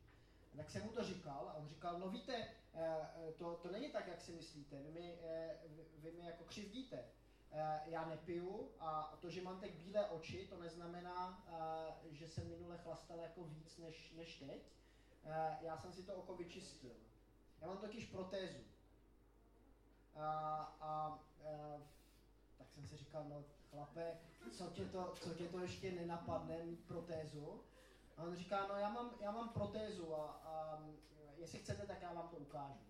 Tak 0.57 0.71
jsem 0.71 0.85
mu 0.85 0.93
to 0.93 1.05
říkal 1.05 1.49
a 1.49 1.55
on 1.55 1.69
říkal, 1.69 1.99
no 1.99 2.09
víte, 2.09 2.49
to, 3.37 3.55
to 3.55 3.71
není 3.71 3.91
tak, 3.91 4.09
jak 4.09 4.21
si 4.21 4.33
myslíte. 4.33 4.83
Vy 4.83 4.91
mi, 4.91 5.19
eh, 5.23 5.59
vy, 5.99 6.13
mi 6.13 6.25
jako 6.25 6.45
křivdíte. 6.45 7.05
Eh, 7.53 7.81
já 7.87 8.05
nepiju 8.09 8.71
a 8.79 9.19
to, 9.21 9.31
že 9.31 9.43
mám 9.43 9.61
tak 9.61 9.71
bílé 9.71 10.09
oči, 10.09 10.47
to 10.47 10.61
neznamená, 10.61 11.47
že 12.11 12.29
jsem 12.29 12.49
minule 12.49 12.79
chlastal 12.79 13.19
jako 13.19 13.45
víc 13.45 13.79
než, 13.79 14.13
než 14.13 14.37
teď. 14.37 14.63
Já 15.61 15.77
jsem 15.77 15.93
si 15.93 16.03
to 16.03 16.15
oko 16.15 16.37
vyčistil. 16.37 16.97
Já 17.61 17.67
mám 17.67 17.79
totiž 17.79 18.07
protézu. 18.07 18.65
A, 20.17 20.29
a, 20.81 20.81
a 20.81 21.19
tak 22.59 22.71
jsem 22.71 22.87
si 22.87 22.97
říkal, 22.97 23.25
no 23.25 23.45
chlape, 23.71 24.19
co 24.51 24.67
tě 24.71 24.85
to, 24.85 25.15
co 25.21 25.35
tě 25.35 25.49
to 25.49 25.61
ještě 25.61 25.93
nenapadne 25.93 26.59
protézu? 26.87 27.63
A 28.17 28.23
on 28.23 28.37
říká, 28.37 28.67
no 28.67 28.75
já 28.77 28.89
mám, 28.89 29.15
já 29.21 29.31
mám 29.31 29.49
protézu 29.49 30.15
a, 30.15 30.27
a 30.27 30.83
jestli 31.45 31.59
chcete, 31.59 31.87
tak 31.87 32.03
já 32.03 32.13
vám 32.13 32.29
to 32.29 32.37
ukážu. 32.37 32.81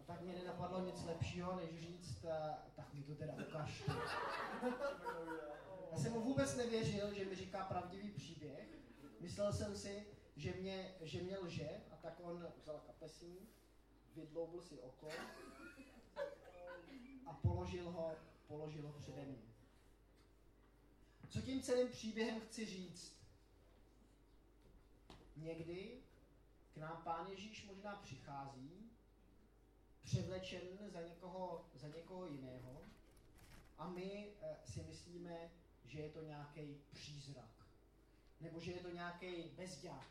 A 0.00 0.02
tak 0.06 0.20
mě 0.20 0.34
nenapadlo 0.34 0.84
nic 0.84 1.04
lepšího, 1.04 1.56
než 1.56 1.80
říct, 1.80 2.26
tak 2.76 2.94
mi 2.94 3.02
to 3.02 3.14
teda 3.14 3.32
ukáž. 3.48 3.82
Já 5.92 5.98
jsem 5.98 6.12
mu 6.12 6.20
vůbec 6.20 6.56
nevěřil, 6.56 7.14
že 7.14 7.24
mi 7.24 7.34
říká 7.34 7.64
pravdivý 7.64 8.10
příběh. 8.10 8.68
Myslel 9.20 9.52
jsem 9.52 9.76
si, 9.76 10.06
že 10.36 10.52
mě, 10.52 10.94
že 11.00 11.22
mě 11.22 11.38
lže 11.38 11.80
a 11.90 11.96
tak 11.96 12.20
on 12.22 12.46
vzal 12.56 12.80
kapesník, 12.86 13.50
vydloubil 14.14 14.62
si 14.62 14.80
oko 14.80 15.08
a 17.26 17.32
položil 17.32 17.90
ho, 17.90 18.16
položil 18.46 18.86
ho 18.86 18.92
přede 18.92 19.24
mě. 19.24 19.42
Co 21.28 21.40
tím 21.40 21.62
celým 21.62 21.88
příběhem 21.88 22.40
chci 22.40 22.66
říct? 22.66 23.16
Někdy 25.36 26.02
k 26.74 26.76
nám 26.76 27.02
Pán 27.04 27.26
Ježíš 27.26 27.66
možná 27.66 27.96
přichází, 27.96 28.90
převlečen 30.02 30.60
za 30.88 31.00
někoho, 31.00 31.70
za 31.74 31.88
někoho 31.88 32.26
jiného 32.26 32.82
a 33.78 33.88
my 33.88 34.34
e, 34.40 34.56
si 34.66 34.82
myslíme, 34.82 35.50
že 35.84 36.00
je 36.00 36.10
to 36.10 36.22
nějaký 36.22 36.80
přízrak. 36.92 37.50
Nebo 38.40 38.60
že 38.60 38.72
je 38.72 38.80
to 38.80 38.90
nějaký 38.90 39.42
bezďák. 39.42 40.10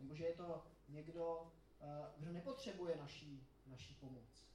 Nebo 0.00 0.14
že 0.14 0.24
je 0.24 0.34
to 0.34 0.66
někdo, 0.88 1.52
e, 1.80 1.86
kdo 2.16 2.32
nepotřebuje 2.32 2.96
naší, 2.96 3.46
naší 3.66 3.94
pomoc. 3.94 4.46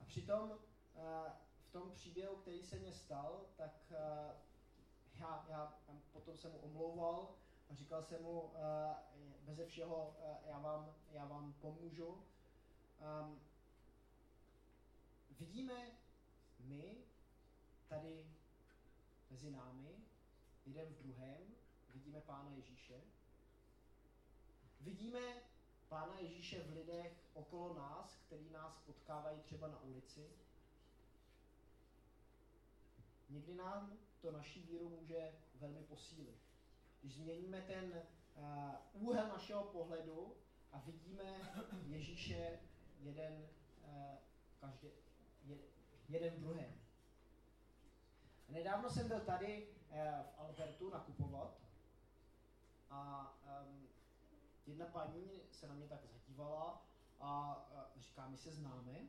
A 0.00 0.04
přitom 0.04 0.58
e, 0.96 1.32
tom 1.72 1.90
příběhu, 1.90 2.36
který 2.36 2.62
se 2.62 2.78
mě 2.78 2.92
stal, 2.92 3.46
tak 3.56 3.92
já, 5.14 5.46
já 5.48 5.78
potom 6.12 6.36
jsem 6.36 6.52
mu 6.52 6.58
omlouval 6.58 7.34
a 7.72 7.74
říkal 7.74 8.02
jsem 8.02 8.22
mu, 8.22 8.40
uh, 8.40 8.52
beze 9.40 9.66
všeho 9.66 10.16
uh, 10.18 10.48
já, 10.48 10.58
vám, 10.58 10.94
já 11.12 11.24
vám 11.24 11.52
pomůžu. 11.52 12.08
Um, 12.08 13.40
vidíme 15.38 15.90
my 16.58 16.96
tady 17.88 18.26
mezi 19.30 19.50
námi, 19.50 19.96
jeden 20.66 20.86
v 20.86 21.02
druhém, 21.02 21.54
vidíme 21.94 22.20
Pána 22.20 22.50
Ježíše. 22.50 23.00
Vidíme 24.80 25.20
Pána 25.88 26.18
Ježíše 26.18 26.62
v 26.62 26.72
lidech 26.72 27.12
okolo 27.34 27.74
nás, 27.74 28.16
který 28.26 28.50
nás 28.50 28.78
potkávají 28.86 29.40
třeba 29.40 29.68
na 29.68 29.82
ulici. 29.82 30.30
Někdy 33.28 33.54
nám 33.54 33.98
to 34.20 34.32
naší 34.32 34.62
víru 34.62 34.88
může 34.88 35.32
velmi 35.54 35.82
posílit. 35.82 36.51
Když 37.02 37.14
změníme 37.14 37.60
ten 37.60 38.02
uh, 38.34 38.74
úhel 38.92 39.28
našeho 39.28 39.64
pohledu 39.64 40.36
a 40.72 40.78
vidíme 40.78 41.22
Ježíše 41.86 42.58
jeden, 43.00 43.48
uh, 43.84 43.92
každý, 44.60 44.88
je, 45.44 45.58
jeden 46.08 46.40
druhém. 46.40 46.74
Nedávno 48.48 48.90
jsem 48.90 49.08
byl 49.08 49.20
tady 49.20 49.66
uh, 49.66 49.96
v 50.22 50.38
Albertu 50.38 50.90
nakupovat 50.90 51.60
a 52.90 53.32
um, 53.66 53.88
jedna 54.66 54.86
paní 54.86 55.42
se 55.50 55.68
na 55.68 55.74
mě 55.74 55.88
tak 55.88 56.00
zadívala 56.04 56.86
a 57.20 57.56
uh, 57.96 58.00
říká, 58.00 58.28
my 58.28 58.36
se 58.36 58.52
známe. 58.52 59.08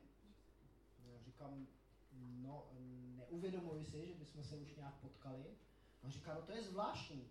Říkám, 1.24 1.66
no, 2.12 2.68
neuvědomuji 3.16 3.84
si, 3.84 4.06
že 4.06 4.14
bychom 4.14 4.44
se 4.44 4.56
už 4.56 4.74
nějak 4.76 4.94
potkali. 4.94 5.56
A 6.02 6.08
říká, 6.08 6.34
no 6.34 6.42
to 6.42 6.52
je 6.52 6.62
zvláštní. 6.62 7.30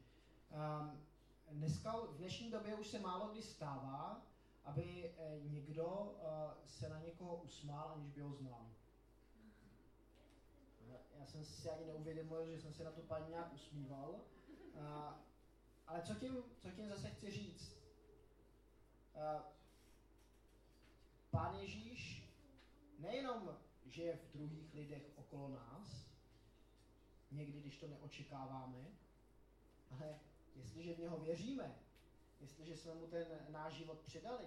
Um, 0.54 1.06
dneska, 1.52 1.98
v 1.98 2.18
dnešní 2.18 2.52
době 2.52 2.76
už 2.76 2.88
se 2.88 3.00
málo 3.00 3.28
kdy 3.28 3.42
stává, 3.42 4.22
aby 4.64 5.14
eh, 5.18 5.40
někdo 5.44 5.86
uh, 5.86 6.66
se 6.66 6.90
na 6.90 7.00
někoho 7.00 7.36
usmál, 7.36 7.92
aniž 7.96 8.12
by 8.12 8.22
ho 8.22 8.34
znal. 8.34 8.70
Já 11.20 11.26
jsem 11.26 11.46
si 11.46 11.70
ani 11.70 11.86
neuvědomil, 11.86 12.46
že 12.46 12.62
jsem 12.62 12.74
se 12.74 12.84
na 12.84 12.92
to 12.92 13.02
paní 13.02 13.30
nějak 13.30 13.54
usmíval. 13.54 14.10
Uh, 14.74 14.84
ale 15.88 16.02
co 16.02 16.16
tím, 16.16 16.38
co 16.60 16.72
tím 16.72 16.90
zase 16.90 17.10
chci 17.10 17.32
říct? 17.32 17.78
Uh, 19.16 19.42
Pán 21.32 21.56
Ježíš 21.56 22.30
nejenom 23.00 23.58
že 23.94 24.04
je 24.04 24.16
v 24.18 24.34
druhých 24.34 24.74
lidech 24.74 25.12
okolo 25.16 25.50
nás, 25.50 26.06
někdy, 27.32 27.62
když 27.62 27.78
to 27.78 27.88
neočekáváme, 27.88 28.86
ale 29.92 30.20
jestliže 30.56 30.94
v 30.94 31.00
něho 31.00 31.20
věříme, 31.20 31.76
jestliže 32.42 32.78
jsme 32.78 32.94
mu 32.94 33.08
ten 33.08 33.28
náš 33.50 33.74
život 33.74 34.00
předali, 34.00 34.46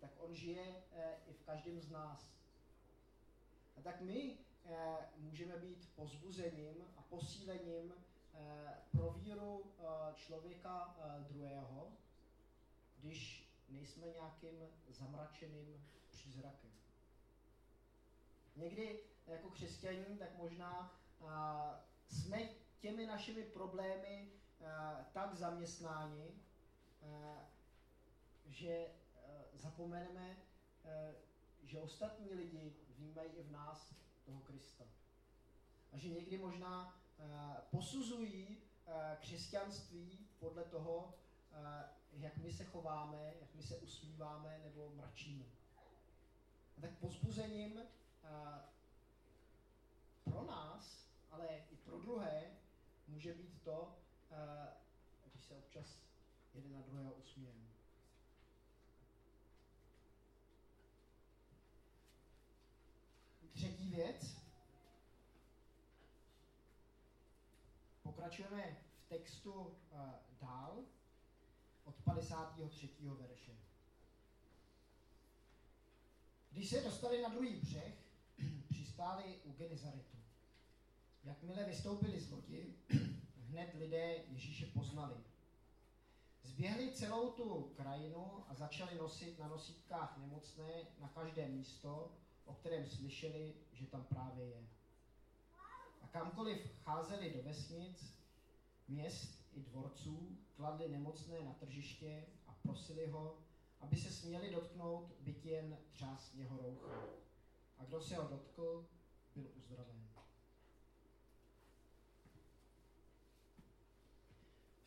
tak 0.00 0.10
on 0.18 0.34
žije 0.34 0.82
e, 0.92 1.16
i 1.26 1.32
v 1.32 1.42
každém 1.42 1.80
z 1.80 1.90
nás. 1.90 2.30
A 3.76 3.80
tak 3.82 4.00
my 4.00 4.38
e, 4.64 4.98
můžeme 5.16 5.56
být 5.56 5.88
pozbuzením 5.96 6.84
a 6.96 7.02
posílením 7.02 7.94
e, 7.94 8.74
pro 8.90 9.10
víru 9.10 9.64
člověka 10.14 10.96
druhého, 11.28 11.92
když 12.98 13.48
nejsme 13.68 14.06
nějakým 14.06 14.68
zamračeným 14.88 15.84
přízrakem. 16.10 16.70
Někdy 18.56 19.00
jako 19.26 19.50
křesťaní, 19.50 20.18
tak 20.18 20.38
možná 20.38 21.00
jsme 22.08 22.48
těmi 22.80 23.06
našimi 23.06 23.42
problémy 23.42 24.32
tak 25.12 25.34
zaměstnáni, 25.34 26.34
a, 27.02 27.50
že 28.46 28.86
a, 28.86 29.28
zapomeneme, 29.54 30.36
že 31.62 31.80
ostatní 31.80 32.34
lidi 32.34 32.76
vnímají 32.96 33.30
i 33.30 33.42
v 33.42 33.50
nás 33.50 33.94
toho 34.24 34.40
Krista. 34.40 34.84
A 35.92 35.98
že 35.98 36.08
někdy 36.08 36.38
možná 36.38 37.00
posuzují 37.70 38.62
křesťanství 39.20 40.28
podle 40.38 40.64
toho, 40.64 41.14
jak 42.12 42.36
my 42.36 42.52
se 42.52 42.64
chováme, 42.64 43.34
jak 43.40 43.54
my 43.54 43.62
se 43.62 43.76
usmíváme 43.76 44.60
nebo 44.64 44.90
mračíme. 44.94 45.44
A 46.78 46.80
tak 46.80 46.90
pozbuzením 46.90 47.80
pro 50.24 50.44
nás, 50.44 51.06
ale 51.30 51.46
i 51.70 51.76
pro 51.76 52.00
druhé, 52.00 52.50
může 53.08 53.34
být 53.34 53.62
to, 53.62 53.96
když 55.32 55.44
se 55.44 55.54
občas 55.54 55.86
jeden 56.54 56.72
na 56.72 56.80
druhého 56.80 57.12
usmějeme. 57.12 57.68
Třetí 63.54 63.90
věc. 63.90 64.38
Pokračujeme 68.02 68.76
v 69.04 69.08
textu 69.08 69.52
uh, 69.52 69.74
dál 70.40 70.84
od 71.84 71.94
53. 72.04 72.88
verše. 73.18 73.52
Když 76.50 76.70
se 76.70 76.80
dostali 76.80 77.22
na 77.22 77.28
druhý 77.28 77.56
břeh, 77.56 77.94
přistáli 78.70 79.40
u 79.44 79.52
Genizaretu. 79.52 80.18
Jakmile 81.24 81.64
vystoupili 81.64 82.20
z 82.20 82.30
lodi, 82.30 82.74
hned 83.48 83.74
lidé 83.74 84.24
Ježíše 84.28 84.66
poznali. 84.66 85.16
Zběhli 86.42 86.92
celou 86.92 87.30
tu 87.30 87.72
krajinu 87.76 88.44
a 88.48 88.54
začali 88.54 88.98
nosit 88.98 89.38
na 89.38 89.48
nosítkách 89.48 90.18
nemocné 90.18 90.86
na 91.00 91.08
každé 91.08 91.48
místo, 91.48 92.12
o 92.44 92.54
kterém 92.54 92.86
slyšeli, 92.86 93.54
že 93.72 93.86
tam 93.86 94.04
právě 94.04 94.46
je. 94.46 94.68
A 96.02 96.06
kamkoliv 96.06 96.80
cházeli 96.82 97.30
do 97.30 97.42
vesnic, 97.42 98.14
měst 98.88 99.44
i 99.52 99.60
dvorců, 99.60 100.38
kladli 100.54 100.88
nemocné 100.88 101.42
na 101.42 101.52
tržiště 101.52 102.26
a 102.46 102.52
prosili 102.62 103.06
ho, 103.06 103.38
aby 103.80 103.96
se 103.96 104.10
směli 104.10 104.50
dotknout 104.50 105.12
byt 105.20 105.46
jen 105.46 105.78
třás 105.92 106.34
jeho 106.34 106.56
roucha 106.56 107.02
a 107.78 107.84
kdo 107.84 108.00
se 108.00 108.16
ho 108.16 108.28
dotkl, 108.28 108.88
byl 109.34 109.50
uzdraven. 109.56 110.07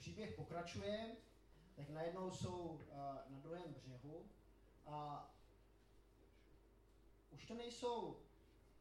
Příběh 0.02 0.36
pokračuje 0.36 1.16
tak 1.76 1.90
najednou 1.90 2.32
jsou 2.32 2.60
uh, 2.60 2.80
na 3.30 3.40
druhém 3.40 3.74
břehu 3.74 4.30
a 4.86 5.30
už 7.32 7.46
to 7.46 7.54
nejsou 7.54 8.20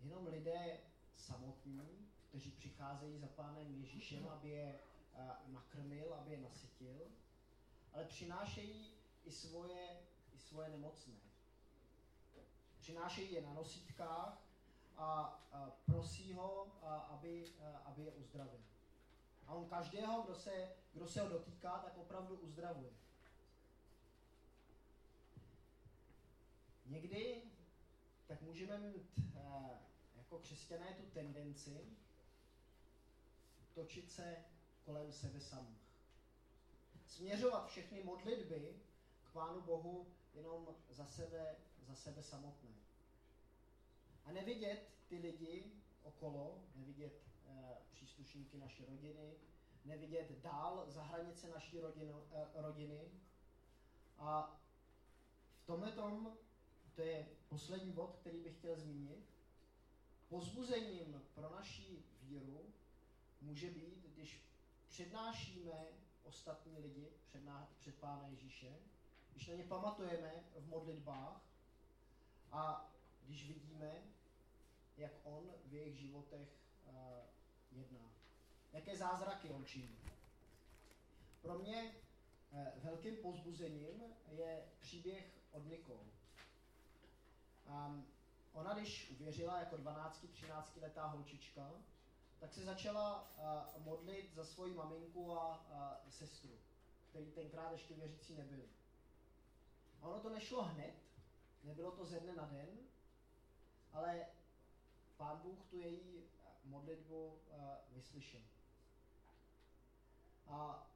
jenom 0.01 0.27
lidé 0.27 0.81
samotní, 1.17 2.09
kteří 2.29 2.51
přicházejí 2.51 3.19
za 3.19 3.27
pánem 3.27 3.81
Ježíšem, 3.81 4.29
aby 4.29 4.49
je 4.49 4.81
uh, 5.15 5.53
nakrmil, 5.53 6.15
aby 6.15 6.33
je 6.33 6.41
nasytil, 6.41 7.07
ale 7.93 8.05
přinášejí 8.05 8.95
i 9.25 9.33
svoje, 9.33 10.01
i 10.33 10.39
svoje 10.39 10.69
nemocné. 10.69 11.15
Přinášejí 12.79 13.33
je 13.33 13.43
na 13.43 13.53
nosítkách 13.53 14.43
a, 14.97 15.41
prosí 15.87 16.33
ho, 16.33 16.67
aby, 17.11 17.45
aby 17.85 18.03
je 18.03 18.13
uzdravil. 18.13 18.70
A 19.51 19.55
on 19.55 19.69
každého, 19.69 20.23
kdo 20.23 20.35
se, 20.35 20.69
kdo 20.93 21.09
se 21.09 21.21
ho 21.21 21.29
dotýká, 21.29 21.79
tak 21.79 21.99
opravdu 21.99 22.37
uzdravuje. 22.37 22.91
Někdy 26.87 27.43
tak 28.27 28.43
můžeme 28.43 28.79
mít 28.79 29.11
eh, 29.37 29.79
jako 30.17 30.39
křesťané 30.39 30.95
tu 30.95 31.03
tendenci 31.03 31.87
točit 33.75 34.13
se 34.13 34.37
kolem 34.85 35.13
sebe 35.13 35.41
samých. 35.41 35.91
Směřovat 37.07 37.69
všechny 37.69 38.03
modlitby 38.03 38.81
k 39.25 39.33
Pánu 39.33 39.61
Bohu 39.61 40.07
jenom 40.35 40.69
za 40.91 41.07
sebe, 41.07 41.57
za 41.87 41.95
sebe 41.95 42.23
samotné. 42.23 42.71
A 44.25 44.33
nevidět 44.33 44.89
ty 45.09 45.19
lidi 45.19 45.73
okolo, 46.03 46.63
nevidět 46.75 47.13
e, 47.49 47.89
příslušníky 48.21 48.59
naší 48.59 48.85
rodiny, 48.85 49.35
nevidět 49.85 50.43
dál 50.43 50.85
za 50.89 51.03
hranice 51.03 51.49
naší 51.49 51.81
rodino, 51.81 52.23
e, 52.33 52.63
rodiny. 52.63 53.01
A 54.19 54.61
v 55.63 55.67
tomhle 55.67 55.93
tom, 55.93 56.37
to 56.95 57.03
je 57.03 57.29
poslední 57.49 57.93
bod, 57.93 58.17
který 58.17 58.41
bych 58.41 58.59
chtěl 58.59 58.77
zmínit, 58.77 59.25
pozbuzením 60.29 61.23
pro 61.35 61.51
naší 61.51 62.05
víru 62.23 62.61
může 63.41 63.71
být, 63.71 64.07
když 64.15 64.43
přednášíme 64.89 65.87
ostatní 66.25 66.79
lidi 66.79 67.09
před, 67.29 67.45
ná, 67.45 67.69
před 67.79 67.95
Pána 67.95 68.29
Ježíše, 68.29 68.77
když 69.33 69.49
na 69.49 69.55
ně 69.55 69.65
pamatujeme 69.65 70.33
v 70.57 70.69
modlitbách 70.69 71.41
a 72.53 72.91
když 73.23 73.47
vidíme, 73.47 74.03
jak 74.97 75.13
On 75.25 75.51
v 75.67 75.75
jejich 75.75 75.99
životech 75.99 76.49
uh, 76.87 77.30
jedná. 77.71 78.13
Jaké 78.73 78.97
zázraky 78.97 79.51
On 79.51 79.65
činí. 79.65 79.99
Pro 81.43 81.59
mě 81.59 81.95
uh, 82.53 82.85
velkým 82.85 83.17
pozbuzením 83.17 84.03
je 84.31 84.65
příběh 84.81 85.31
od 85.53 85.67
Nikol. 85.67 86.01
Um, 87.69 88.07
ona, 88.53 88.75
když 88.75 89.11
uvěřila 89.11 89.59
jako 89.59 89.77
12-13 89.77 90.65
letá 90.83 91.07
holčička, 91.07 91.71
tak 92.39 92.53
se 92.53 92.65
začala 92.65 93.29
uh, 93.77 93.83
modlit 93.85 94.35
za 94.35 94.45
svoji 94.45 94.75
maminku 94.75 95.33
a 95.33 95.67
uh, 96.05 96.11
sestru, 96.11 96.51
který 97.09 97.31
tenkrát 97.31 97.73
ještě 97.73 97.95
věřící 97.95 98.35
nebyli. 98.35 98.69
A 100.03 100.09
ono 100.09 100.21
to 100.21 100.31
nešlo 100.31 100.63
hned, 100.63 100.95
nebylo 101.65 101.91
to 101.91 102.05
ze 102.05 102.21
dne 102.21 102.33
na 102.35 102.47
den, 102.47 102.69
ale 103.93 104.27
pán 105.17 105.39
Bůh 105.39 105.67
tu 105.71 105.79
její 105.79 106.25
modlitbu 106.64 107.27
uh, 107.27 107.37
vyslyšel. 107.90 108.40
A 110.46 110.87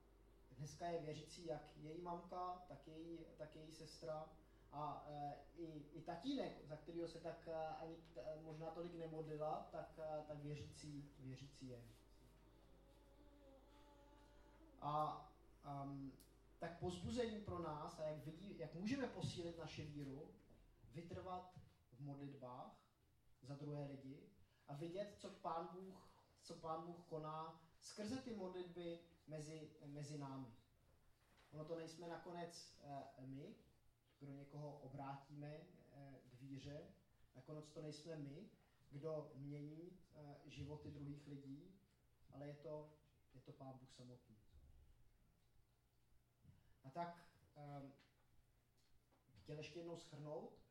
dneska 0.50 0.86
je 0.86 1.00
věřící 1.00 1.46
jak 1.46 1.76
její 1.76 2.02
mamka, 2.02 2.64
tak 2.68 2.88
její, 2.88 3.18
tak 3.38 3.56
její 3.56 3.72
sestra 3.72 4.28
a 4.72 5.06
uh, 5.08 5.32
i, 5.56 5.84
i 5.92 6.02
tatínek, 6.02 6.64
za 6.64 6.76
kterého 6.76 7.08
se 7.08 7.20
tak 7.20 7.48
uh, 7.48 7.82
ani 7.82 7.96
možná 8.42 8.70
tolik 8.70 8.94
nemodlila, 8.94 9.68
tak, 9.72 10.00
tak 10.28 10.38
věřící, 10.38 11.10
věřící 11.18 11.68
je. 11.68 11.82
A 14.80 15.26
um, 15.82 16.12
tak 16.58 16.78
pozbuzení 16.78 17.40
pro 17.40 17.58
nás 17.58 17.98
a 17.98 18.02
jak, 18.02 18.24
vidí, 18.24 18.58
jak 18.58 18.74
můžeme 18.74 19.06
posílit 19.06 19.58
naši 19.58 19.84
víru, 19.84 20.28
vytrvat 20.94 21.58
v 21.92 22.00
modlitbách 22.00 22.84
za 23.42 23.54
druhé 23.54 23.84
lidi 23.84 24.33
a 24.68 24.74
vidět, 24.74 25.14
co 25.18 25.30
pán 25.30 25.68
Bůh, 25.72 26.08
co 26.42 26.54
pán 26.54 26.86
Bůh 26.86 27.04
koná 27.06 27.60
skrze 27.80 28.22
ty 28.22 28.36
modlitby 28.36 29.00
mezi, 29.26 29.76
mezi 29.84 30.18
námi. 30.18 30.54
Ono 31.52 31.64
to 31.64 31.76
nejsme 31.76 32.08
nakonec 32.08 32.78
uh, 33.18 33.26
my, 33.26 33.54
kdo 34.18 34.32
někoho 34.32 34.78
obrátíme 34.78 35.58
uh, 35.58 36.16
k 36.30 36.34
víře, 36.40 36.94
nakonec 37.34 37.70
to 37.70 37.82
nejsme 37.82 38.16
my, 38.16 38.50
kdo 38.90 39.32
mění 39.34 39.90
uh, 39.90 40.34
životy 40.44 40.90
druhých 40.90 41.26
lidí, 41.26 41.74
ale 42.30 42.48
je 42.48 42.54
to, 42.54 42.92
je 43.34 43.40
to 43.40 43.52
pán 43.52 43.78
Bůh 43.78 43.92
samotný. 43.92 44.36
A 46.84 46.90
tak 46.90 47.28
um, 47.56 47.92
chtěl 49.36 49.58
ještě 49.58 49.78
jednou 49.78 49.96
schrnout 49.96 50.64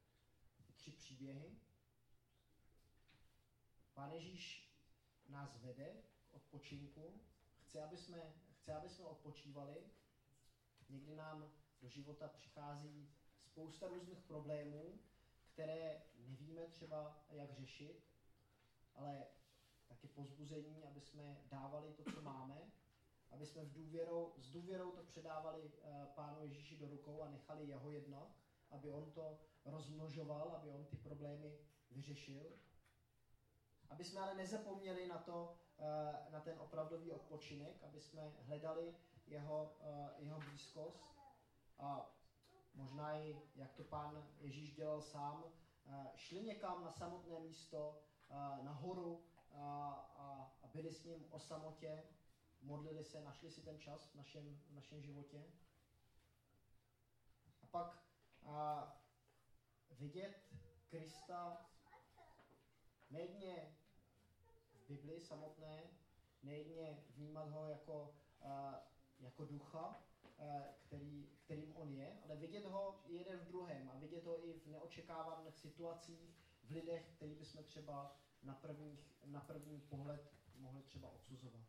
tři 0.84 0.92
příběhy. 0.92 1.60
Pán 3.94 4.12
Ježíš 4.12 4.70
nás 5.30 5.58
vede 5.62 5.94
k 6.32 6.34
odpočinku, 6.34 7.22
chce, 7.62 7.84
aby 7.84 7.98
jsme, 7.98 8.34
chce, 8.52 8.74
aby 8.74 8.90
jsme 8.90 9.06
odpočívali. 9.06 9.84
Někdy 10.90 11.16
nám 11.16 11.52
do 11.82 11.88
života 11.90 12.28
přichází 12.28 13.10
spousta 13.46 13.88
různých 13.88 14.22
problémů, 14.22 15.00
které 15.46 16.02
nevíme 16.28 16.66
třeba, 16.68 17.24
jak 17.30 17.54
řešit, 17.54 18.04
ale 18.96 19.28
taky 19.88 20.08
pozbuzení, 20.08 20.84
aby 20.84 21.02
jsme 21.02 21.42
dávali 21.46 21.94
to, 21.94 22.04
co 22.12 22.22
máme, 22.22 22.72
aby 23.32 23.46
jsme 23.46 23.66
v 23.66 23.74
důvěrou, 23.74 24.34
s 24.38 24.52
důvěrou 24.52 24.92
to 24.92 25.04
předávali 25.04 25.62
uh, 25.64 26.06
Pánu 26.06 26.42
Ježíši 26.42 26.78
do 26.78 26.90
rukou 26.90 27.22
a 27.22 27.30
nechali 27.30 27.68
jeho 27.68 27.92
jednat, 27.92 28.36
aby 28.72 28.92
on 28.92 29.12
to 29.12 29.40
rozmnožoval, 29.66 30.52
aby 30.56 30.72
on 30.72 30.86
ty 30.86 30.96
problémy 30.96 31.58
vyřešil. 31.92 32.52
Aby 33.94 34.04
jsme 34.04 34.22
ale 34.22 34.36
nezapomněli 34.36 35.08
na 35.08 35.18
to, 35.18 35.56
uh, 35.78 36.34
na 36.34 36.40
ten 36.40 36.60
opravdový 36.60 37.12
odpočinek, 37.12 37.84
aby 37.84 38.02
jsme 38.02 38.34
hledali 38.40 38.96
jeho, 39.28 39.76
uh, 39.80 40.24
jeho 40.24 40.40
blízkost 40.40 41.04
a 41.80 42.10
možná 42.74 43.18
i, 43.18 43.42
jak 43.56 43.74
to 43.74 43.84
pán 43.84 44.28
Ježíš 44.40 44.74
dělal 44.74 45.02
sám, 45.02 45.44
šli 46.16 46.42
někam 46.42 46.84
na 46.84 46.92
samotné 46.92 47.40
místo, 47.40 48.02
na 48.62 48.72
horu 48.72 49.24
a, 49.54 49.92
a 50.64 50.68
byli 50.74 50.94
s 50.94 51.04
ním 51.04 51.26
o 51.30 51.40
samotě 51.40 52.04
modlili 52.62 53.04
se, 53.04 53.22
našli 53.22 53.52
si 53.52 53.62
ten 53.62 53.80
čas 53.80 54.08
v 54.08 54.16
našem, 54.16 54.62
v 54.70 54.76
našem 54.76 55.02
životě. 55.02 55.44
A 57.62 57.66
pak 57.66 58.04
a, 58.46 58.98
vidět 59.92 60.44
Krista 60.88 61.66
nejedně 63.10 63.78
v 64.84 64.88
Biblii 64.88 65.22
samotné, 65.22 65.84
nejedně 66.44 67.04
vnímat 67.10 67.50
ho 67.50 67.68
jako, 67.68 68.16
a, 68.42 68.82
jako 69.20 69.46
ducha, 69.46 69.80
a, 69.80 70.64
který, 70.80 71.30
kterým 71.46 71.76
on 71.76 71.92
je, 71.92 72.20
ale 72.24 72.36
vidět 72.36 72.66
ho 72.66 73.02
jeden 73.06 73.40
v 73.40 73.48
druhém 73.48 73.90
a 73.90 73.98
vidět 73.98 74.26
ho 74.26 74.48
i 74.48 74.54
v 74.54 74.68
neočekávaných 74.68 75.58
situacích, 75.58 76.36
v 76.64 76.72
lidech, 76.72 77.10
který 77.16 77.36
bychom 77.36 77.64
třeba 77.64 78.20
na, 78.44 78.56
prvních, 78.56 79.14
na 79.26 79.40
první 79.40 79.82
pohled 79.82 80.34
mohli 80.56 80.84
třeba 80.84 81.10
odsuzovat 81.10 81.68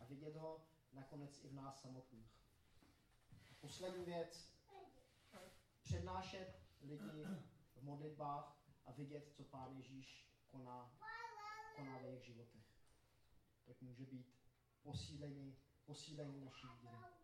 a 0.00 0.04
vidět 0.04 0.36
ho 0.36 0.66
nakonec 0.92 1.44
i 1.44 1.48
v 1.48 1.54
nás 1.54 1.80
samotných. 1.80 2.38
Poslední 3.60 4.04
věc. 4.04 4.58
Přednášet 5.82 6.62
lidi 6.82 7.26
v 7.76 7.82
modlitbách 7.82 8.56
a 8.86 8.92
vidět, 8.92 9.32
co 9.32 9.44
Pán 9.44 9.76
Ježíš 9.76 10.28
koná, 10.46 10.98
koná 11.78 11.98
v 11.98 12.04
jejich 12.04 12.24
životech. 12.24 12.66
Tak 13.64 13.80
může 13.80 14.06
být 14.06 14.26
posílení, 14.82 15.56
posílení 15.86 16.44
naší 16.44 16.66
víry. 16.82 17.17